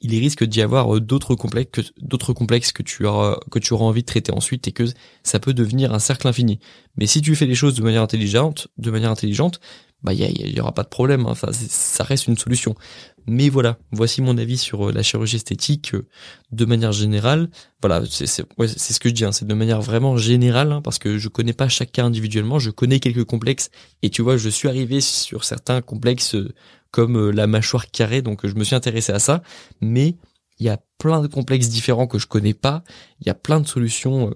il 0.00 0.18
risque 0.18 0.44
d'y 0.44 0.62
avoir 0.62 1.00
d'autres 1.00 1.34
complexes 1.34 1.70
que 1.70 1.82
d'autres 2.00 2.32
complexes 2.32 2.72
que 2.72 2.82
tu 2.82 3.04
auras 3.06 3.38
que 3.50 3.58
tu 3.58 3.72
auras 3.72 3.84
envie 3.84 4.00
de 4.00 4.06
traiter 4.06 4.32
ensuite 4.32 4.66
et 4.66 4.72
que 4.72 4.84
ça 5.22 5.38
peut 5.38 5.54
devenir 5.54 5.92
un 5.92 5.98
cercle 5.98 6.26
infini. 6.26 6.58
Mais 6.96 7.06
si 7.06 7.20
tu 7.20 7.36
fais 7.36 7.46
les 7.46 7.54
choses 7.54 7.74
de 7.74 7.82
manière 7.82 8.02
intelligente, 8.02 8.68
de 8.78 8.90
manière 8.90 9.10
intelligente, 9.10 9.60
bah 10.02 10.12
il 10.12 10.20
y, 10.20 10.54
y, 10.54 10.60
aura 10.60 10.72
pas 10.72 10.82
de 10.82 10.88
problème. 10.88 11.26
Hein. 11.26 11.34
Ça 11.52 12.04
reste 12.04 12.26
une 12.26 12.36
solution. 12.36 12.74
Mais 13.26 13.48
voilà, 13.48 13.78
voici 13.92 14.20
mon 14.22 14.36
avis 14.38 14.58
sur 14.58 14.88
euh, 14.88 14.92
la 14.92 15.02
chirurgie 15.02 15.36
esthétique 15.36 15.94
euh, 15.94 16.06
de 16.50 16.64
manière 16.64 16.92
générale. 16.92 17.50
Voilà, 17.80 18.02
c'est 18.08 18.26
ce 18.26 19.00
que 19.00 19.08
je 19.08 19.14
dis, 19.14 19.24
hein, 19.24 19.32
c'est 19.32 19.46
de 19.46 19.54
manière 19.54 19.80
vraiment 19.80 20.16
générale, 20.16 20.72
hein, 20.72 20.82
parce 20.82 20.98
que 20.98 21.18
je 21.18 21.28
connais 21.28 21.52
pas 21.52 21.68
chaque 21.68 21.92
cas 21.92 22.04
individuellement, 22.04 22.58
je 22.58 22.70
connais 22.70 23.00
quelques 23.00 23.24
complexes, 23.24 23.70
et 24.02 24.10
tu 24.10 24.22
vois, 24.22 24.36
je 24.36 24.48
suis 24.48 24.68
arrivé 24.68 25.00
sur 25.00 25.44
certains 25.44 25.82
complexes 25.82 26.34
euh, 26.34 26.52
comme 26.90 27.30
la 27.30 27.46
mâchoire 27.46 27.90
carrée, 27.90 28.22
donc 28.22 28.46
je 28.46 28.54
me 28.54 28.64
suis 28.64 28.74
intéressé 28.74 29.12
à 29.12 29.18
ça, 29.18 29.42
mais 29.80 30.16
il 30.58 30.66
y 30.66 30.68
a 30.68 30.78
plein 30.98 31.20
de 31.22 31.26
complexes 31.26 31.68
différents 31.68 32.06
que 32.06 32.18
je 32.18 32.26
connais 32.26 32.54
pas, 32.54 32.84
il 33.20 33.26
y 33.26 33.30
a 33.30 33.34
plein 33.34 33.60
de 33.60 33.66
solutions 33.66 34.34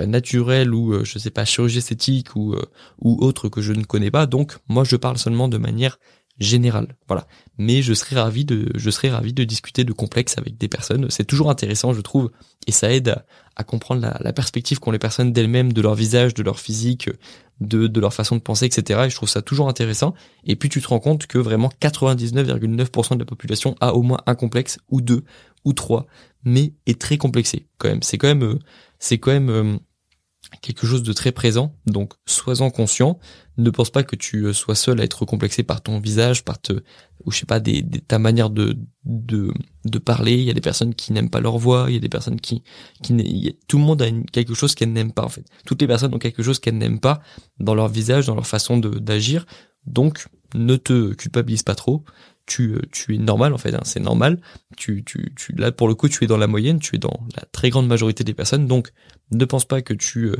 euh, 0.00 0.06
naturel 0.06 0.74
ou 0.74 0.92
euh, 0.92 1.04
je 1.04 1.18
sais 1.18 1.30
pas 1.30 1.44
chirurgie 1.44 1.78
esthétique 1.78 2.34
ou 2.34 2.56
ou 3.00 3.18
autre 3.24 3.48
que 3.48 3.60
je 3.60 3.72
ne 3.72 3.84
connais 3.84 4.10
pas. 4.10 4.26
Donc 4.26 4.56
moi 4.68 4.84
je 4.84 4.96
parle 4.96 5.18
seulement 5.18 5.48
de 5.48 5.58
manière 5.58 5.98
générale. 6.38 6.96
Voilà. 7.06 7.26
Mais 7.62 7.82
je 7.82 7.92
serais 7.92 8.16
ravi 8.16 8.46
de 8.46 9.44
discuter 9.44 9.84
de 9.84 9.92
complexes 9.92 10.38
avec 10.38 10.56
des 10.56 10.66
personnes. 10.66 11.10
C'est 11.10 11.26
toujours 11.26 11.50
intéressant, 11.50 11.92
je 11.92 12.00
trouve, 12.00 12.30
et 12.66 12.72
ça 12.72 12.90
aide 12.90 13.22
à, 13.54 13.64
comprendre 13.64 14.00
la, 14.00 14.32
perspective 14.32 14.78
qu'ont 14.78 14.92
les 14.92 14.98
personnes 14.98 15.34
d'elles-mêmes, 15.34 15.74
de 15.74 15.82
leur 15.82 15.94
visage, 15.94 16.32
de 16.32 16.42
leur 16.42 16.58
physique, 16.58 17.10
de, 17.60 18.00
leur 18.00 18.14
façon 18.14 18.36
de 18.36 18.40
penser, 18.40 18.64
etc. 18.64 19.02
Et 19.04 19.10
je 19.10 19.14
trouve 19.14 19.28
ça 19.28 19.42
toujours 19.42 19.68
intéressant. 19.68 20.14
Et 20.46 20.56
puis 20.56 20.70
tu 20.70 20.80
te 20.80 20.88
rends 20.88 21.00
compte 21.00 21.26
que 21.26 21.36
vraiment 21.36 21.70
99,9% 21.82 23.14
de 23.14 23.18
la 23.18 23.26
population 23.26 23.76
a 23.82 23.94
au 23.94 24.00
moins 24.00 24.20
un 24.24 24.34
complexe 24.34 24.78
ou 24.88 25.02
deux 25.02 25.24
ou 25.66 25.74
trois, 25.74 26.06
mais 26.44 26.72
est 26.86 26.98
très 26.98 27.18
complexé 27.18 27.66
quand. 27.76 28.02
C'est 28.02 28.16
quand 28.16 28.28
même 28.28 28.58
c'est 28.98 29.18
quand 29.18 29.32
même 29.32 29.80
quelque 30.62 30.86
chose 30.86 31.02
de 31.02 31.12
très 31.12 31.32
présent. 31.32 31.74
Donc, 31.86 32.14
sois-en 32.26 32.70
conscient. 32.70 33.18
Ne 33.56 33.70
pense 33.70 33.90
pas 33.90 34.02
que 34.02 34.16
tu 34.16 34.46
euh, 34.46 34.52
sois 34.52 34.74
seul 34.74 35.00
à 35.00 35.04
être 35.04 35.24
complexé 35.24 35.62
par 35.62 35.82
ton 35.82 36.00
visage, 36.00 36.44
par 36.44 36.60
te, 36.60 36.72
ou 37.24 37.30
je 37.30 37.38
sais 37.38 37.46
pas, 37.46 37.60
ta 38.08 38.18
manière 38.18 38.50
de, 38.50 38.78
de, 39.04 39.52
de 39.84 39.98
parler. 39.98 40.34
Il 40.34 40.44
y 40.44 40.50
a 40.50 40.54
des 40.54 40.60
personnes 40.60 40.94
qui 40.94 41.12
n'aiment 41.12 41.30
pas 41.30 41.40
leur 41.40 41.58
voix. 41.58 41.86
Il 41.88 41.94
y 41.94 41.98
a 41.98 42.00
des 42.00 42.08
personnes 42.08 42.40
qui, 42.40 42.62
qui 43.02 43.56
tout 43.68 43.78
le 43.78 43.84
monde 43.84 44.02
a 44.02 44.10
quelque 44.32 44.54
chose 44.54 44.74
qu'elle 44.74 44.92
n'aime 44.92 45.12
pas, 45.12 45.24
en 45.24 45.28
fait. 45.28 45.44
Toutes 45.66 45.80
les 45.80 45.88
personnes 45.88 46.14
ont 46.14 46.18
quelque 46.18 46.42
chose 46.42 46.58
qu'elles 46.58 46.78
n'aiment 46.78 47.00
pas 47.00 47.20
dans 47.58 47.74
leur 47.74 47.88
visage, 47.88 48.26
dans 48.26 48.34
leur 48.34 48.46
façon 48.46 48.78
d'agir. 48.78 49.46
Donc, 49.86 50.26
ne 50.54 50.76
te 50.76 51.12
culpabilise 51.14 51.62
pas 51.62 51.74
trop 51.74 52.04
tu, 52.50 52.74
euh, 52.74 52.80
tu 52.90 53.14
es 53.14 53.18
normal 53.18 53.54
en 53.54 53.58
fait, 53.58 53.72
hein, 53.74 53.80
c'est 53.84 54.00
normal. 54.00 54.40
Tu, 54.76 55.04
tu, 55.04 55.32
tu, 55.36 55.52
là 55.52 55.70
pour 55.70 55.88
le 55.88 55.94
coup, 55.94 56.08
tu 56.08 56.24
es 56.24 56.26
dans 56.26 56.36
la 56.36 56.48
moyenne, 56.48 56.80
tu 56.80 56.96
es 56.96 56.98
dans 56.98 57.20
la 57.36 57.44
très 57.52 57.70
grande 57.70 57.86
majorité 57.86 58.24
des 58.24 58.34
personnes, 58.34 58.66
donc 58.66 58.90
ne 59.30 59.44
pense 59.44 59.64
pas 59.64 59.80
que 59.80 59.94
tu, 59.94 60.24
euh, 60.26 60.36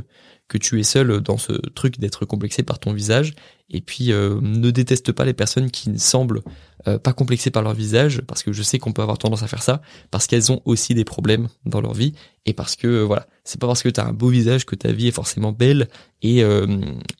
que 0.51 0.57
tu 0.57 0.81
es 0.81 0.83
seul 0.83 1.21
dans 1.21 1.37
ce 1.37 1.53
truc 1.53 1.97
d'être 1.97 2.25
complexé 2.25 2.61
par 2.61 2.77
ton 2.77 2.91
visage. 2.91 3.33
Et 3.69 3.79
puis 3.79 4.09
ne 4.09 4.69
déteste 4.69 5.13
pas 5.13 5.23
les 5.23 5.33
personnes 5.33 5.71
qui 5.71 5.97
semblent 5.97 6.41
pas 6.83 7.13
complexées 7.13 7.51
par 7.51 7.63
leur 7.63 7.73
visage, 7.73 8.21
parce 8.27 8.43
que 8.43 8.51
je 8.51 8.61
sais 8.63 8.77
qu'on 8.79 8.91
peut 8.91 9.01
avoir 9.01 9.17
tendance 9.17 9.43
à 9.43 9.47
faire 9.47 9.63
ça, 9.63 9.81
parce 10.09 10.27
qu'elles 10.27 10.51
ont 10.51 10.61
aussi 10.65 10.93
des 10.93 11.05
problèmes 11.05 11.47
dans 11.65 11.79
leur 11.79 11.93
vie, 11.93 12.11
et 12.45 12.51
parce 12.51 12.75
que 12.75 13.01
voilà, 13.01 13.27
c'est 13.45 13.61
pas 13.61 13.67
parce 13.67 13.81
que 13.81 13.87
tu 13.87 14.01
as 14.01 14.05
un 14.05 14.11
beau 14.11 14.27
visage 14.27 14.65
que 14.65 14.75
ta 14.75 14.91
vie 14.91 15.07
est 15.07 15.11
forcément 15.11 15.53
belle, 15.53 15.87
et, 16.21 16.39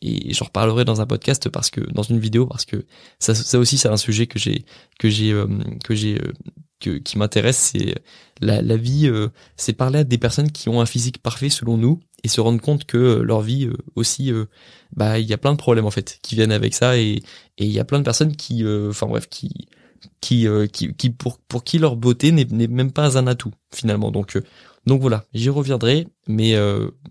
et 0.01 0.33
j'en 0.33 0.45
reparlerai 0.45 0.83
dans 0.83 0.99
un 0.99 1.05
podcast 1.05 1.47
parce 1.47 1.69
que 1.69 1.79
dans 1.93 2.03
une 2.03 2.19
vidéo 2.19 2.45
parce 2.47 2.65
que 2.65 2.85
ça, 3.19 3.33
ça 3.33 3.57
aussi 3.57 3.77
c'est 3.77 3.87
un 3.87 3.95
sujet 3.95 4.27
que 4.27 4.37
j'ai 4.37 4.65
que 4.99 5.09
j'ai 5.09 5.33
que 5.85 5.95
j'ai 5.95 6.19
qui 7.03 7.17
m'intéresse, 7.17 7.71
c'est 7.73 7.95
la, 8.41 8.61
la 8.61 8.75
vie, 8.75 9.07
euh, 9.07 9.29
c'est 9.55 9.73
parler 9.73 9.99
à 9.99 10.03
des 10.03 10.17
personnes 10.17 10.51
qui 10.51 10.69
ont 10.69 10.81
un 10.81 10.85
physique 10.85 11.21
parfait 11.21 11.49
selon 11.49 11.77
nous 11.77 11.99
et 12.23 12.27
se 12.27 12.41
rendre 12.41 12.61
compte 12.61 12.85
que 12.85 12.97
euh, 12.97 13.23
leur 13.23 13.41
vie 13.41 13.65
euh, 13.65 13.77
aussi, 13.95 14.31
bah 14.95 15.19
il 15.19 15.27
y 15.27 15.33
a 15.33 15.37
plein 15.37 15.53
de 15.53 15.57
problèmes 15.57 15.85
en 15.85 15.91
fait 15.91 16.19
qui 16.21 16.35
viennent 16.35 16.51
avec 16.51 16.73
ça 16.73 16.97
et 16.97 17.21
il 17.57 17.67
y 17.67 17.79
a 17.79 17.85
plein 17.85 17.99
de 17.99 18.03
personnes 18.03 18.35
qui, 18.35 18.65
enfin 18.89 19.07
bref, 19.07 19.27
qui, 19.29 19.67
qui, 20.19 20.47
qui 20.71 21.09
pour 21.11 21.37
pour 21.37 21.63
qui 21.63 21.77
leur 21.77 21.95
beauté 21.95 22.31
n'est 22.31 22.45
même 22.67 22.91
pas 22.91 23.17
un 23.17 23.27
atout 23.27 23.51
finalement. 23.73 24.11
Donc 24.11 24.37
donc 24.87 25.01
voilà, 25.01 25.25
j'y 25.33 25.49
reviendrai, 25.49 26.07
mais 26.27 26.55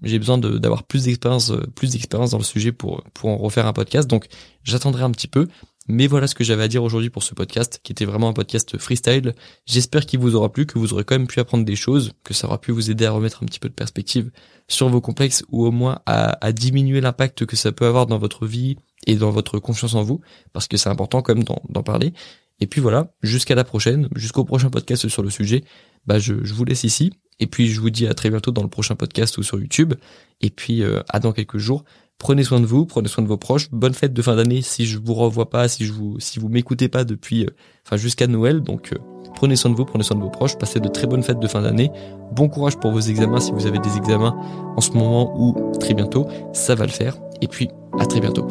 j'ai 0.02 0.18
besoin 0.18 0.38
d'avoir 0.38 0.82
plus 0.84 1.04
d'expérience, 1.04 1.52
plus 1.74 1.92
d'expérience 1.92 2.30
dans 2.30 2.38
le 2.38 2.44
sujet 2.44 2.72
pour 2.72 3.04
pour 3.14 3.30
en 3.30 3.36
refaire 3.36 3.66
un 3.66 3.72
podcast. 3.72 4.08
Donc 4.08 4.26
j'attendrai 4.64 5.02
un 5.02 5.10
petit 5.10 5.28
peu. 5.28 5.46
Mais 5.88 6.06
voilà 6.06 6.26
ce 6.26 6.34
que 6.34 6.44
j'avais 6.44 6.62
à 6.62 6.68
dire 6.68 6.84
aujourd'hui 6.84 7.10
pour 7.10 7.22
ce 7.22 7.34
podcast, 7.34 7.80
qui 7.82 7.92
était 7.92 8.04
vraiment 8.04 8.28
un 8.28 8.32
podcast 8.32 8.78
freestyle. 8.78 9.34
J'espère 9.66 10.06
qu'il 10.06 10.20
vous 10.20 10.36
aura 10.36 10.52
plu, 10.52 10.66
que 10.66 10.78
vous 10.78 10.92
aurez 10.92 11.04
quand 11.04 11.16
même 11.16 11.26
pu 11.26 11.40
apprendre 11.40 11.64
des 11.64 11.74
choses, 11.74 12.12
que 12.22 12.34
ça 12.34 12.46
aura 12.46 12.60
pu 12.60 12.70
vous 12.70 12.90
aider 12.90 13.06
à 13.06 13.10
remettre 13.10 13.42
un 13.42 13.46
petit 13.46 13.58
peu 13.58 13.68
de 13.68 13.74
perspective 13.74 14.30
sur 14.68 14.88
vos 14.88 15.00
complexes 15.00 15.42
ou 15.48 15.64
au 15.64 15.70
moins 15.70 16.00
à, 16.06 16.52
diminuer 16.52 17.00
l'impact 17.00 17.44
que 17.46 17.56
ça 17.56 17.72
peut 17.72 17.86
avoir 17.86 18.06
dans 18.06 18.18
votre 18.18 18.46
vie 18.46 18.76
et 19.06 19.16
dans 19.16 19.30
votre 19.30 19.58
confiance 19.58 19.94
en 19.94 20.02
vous, 20.02 20.20
parce 20.52 20.68
que 20.68 20.76
c'est 20.76 20.90
important 20.90 21.22
quand 21.22 21.34
même 21.34 21.44
d'en 21.44 21.82
parler. 21.82 22.12
Et 22.60 22.66
puis 22.66 22.80
voilà, 22.80 23.12
jusqu'à 23.22 23.54
la 23.54 23.64
prochaine, 23.64 24.08
jusqu'au 24.14 24.44
prochain 24.44 24.68
podcast 24.68 25.08
sur 25.08 25.22
le 25.22 25.30
sujet, 25.30 25.64
bah 26.06 26.18
je, 26.18 26.34
vous 26.34 26.64
laisse 26.64 26.84
ici. 26.84 27.12
Et 27.40 27.46
puis 27.46 27.68
je 27.68 27.80
vous 27.80 27.90
dis 27.90 28.06
à 28.06 28.12
très 28.12 28.28
bientôt 28.28 28.50
dans 28.50 28.62
le 28.62 28.68
prochain 28.68 28.94
podcast 28.94 29.38
ou 29.38 29.42
sur 29.42 29.58
YouTube. 29.58 29.94
Et 30.42 30.50
puis 30.50 30.82
euh, 30.82 31.00
à 31.08 31.20
dans 31.20 31.32
quelques 31.32 31.58
jours 31.58 31.84
Prenez 32.20 32.44
soin 32.44 32.60
de 32.60 32.66
vous, 32.66 32.84
prenez 32.84 33.08
soin 33.08 33.24
de 33.24 33.28
vos 33.28 33.38
proches. 33.38 33.70
Bonne 33.72 33.94
fête 33.94 34.12
de 34.12 34.20
fin 34.20 34.36
d'année 34.36 34.60
si 34.60 34.84
je 34.84 34.98
vous 34.98 35.14
revois 35.14 35.48
pas, 35.48 35.68
si 35.68 35.86
je 35.86 35.92
vous, 35.92 36.20
si 36.20 36.38
vous 36.38 36.50
m'écoutez 36.50 36.88
pas 36.88 37.04
depuis, 37.04 37.46
euh, 37.46 37.50
enfin 37.84 37.96
jusqu'à 37.96 38.26
Noël. 38.26 38.60
Donc 38.60 38.92
euh, 38.92 38.98
prenez 39.34 39.56
soin 39.56 39.70
de 39.70 39.76
vous, 39.76 39.86
prenez 39.86 40.04
soin 40.04 40.18
de 40.18 40.22
vos 40.22 40.28
proches. 40.28 40.58
Passez 40.58 40.80
de 40.80 40.88
très 40.88 41.06
bonnes 41.06 41.22
fêtes 41.22 41.40
de 41.40 41.48
fin 41.48 41.62
d'année. 41.62 41.90
Bon 42.32 42.48
courage 42.48 42.76
pour 42.76 42.92
vos 42.92 43.00
examens 43.00 43.40
si 43.40 43.52
vous 43.52 43.66
avez 43.66 43.78
des 43.78 43.96
examens 43.96 44.36
en 44.76 44.80
ce 44.82 44.92
moment 44.92 45.32
ou 45.34 45.72
très 45.80 45.94
bientôt. 45.94 46.28
Ça 46.52 46.74
va 46.74 46.84
le 46.84 46.92
faire. 46.92 47.16
Et 47.40 47.48
puis 47.48 47.70
à 47.98 48.04
très 48.04 48.20
bientôt. 48.20 48.46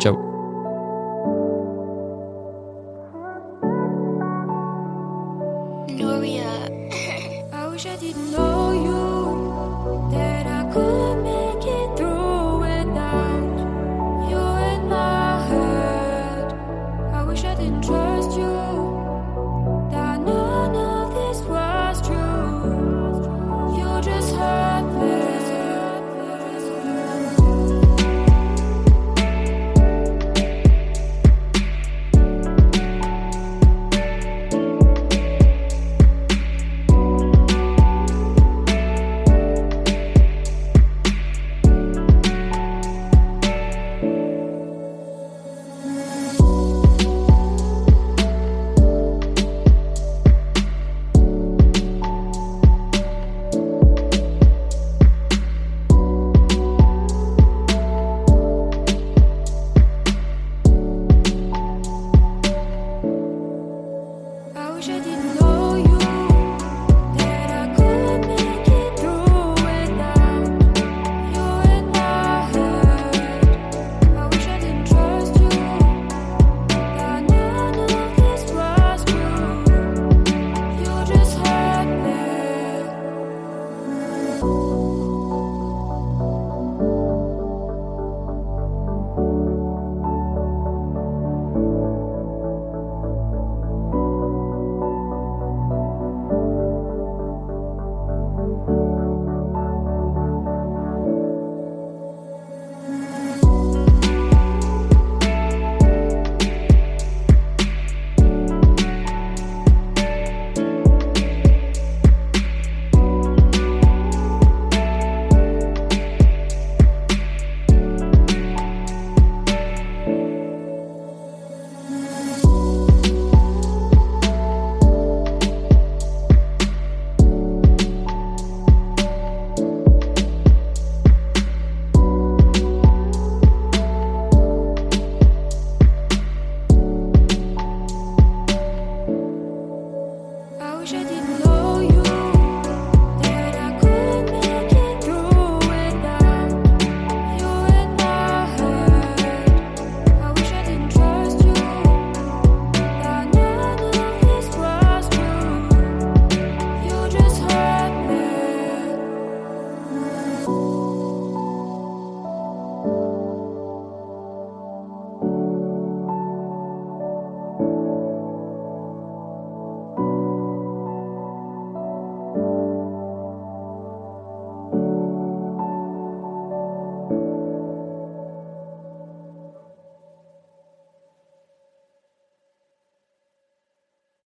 Ciao. 0.00 0.33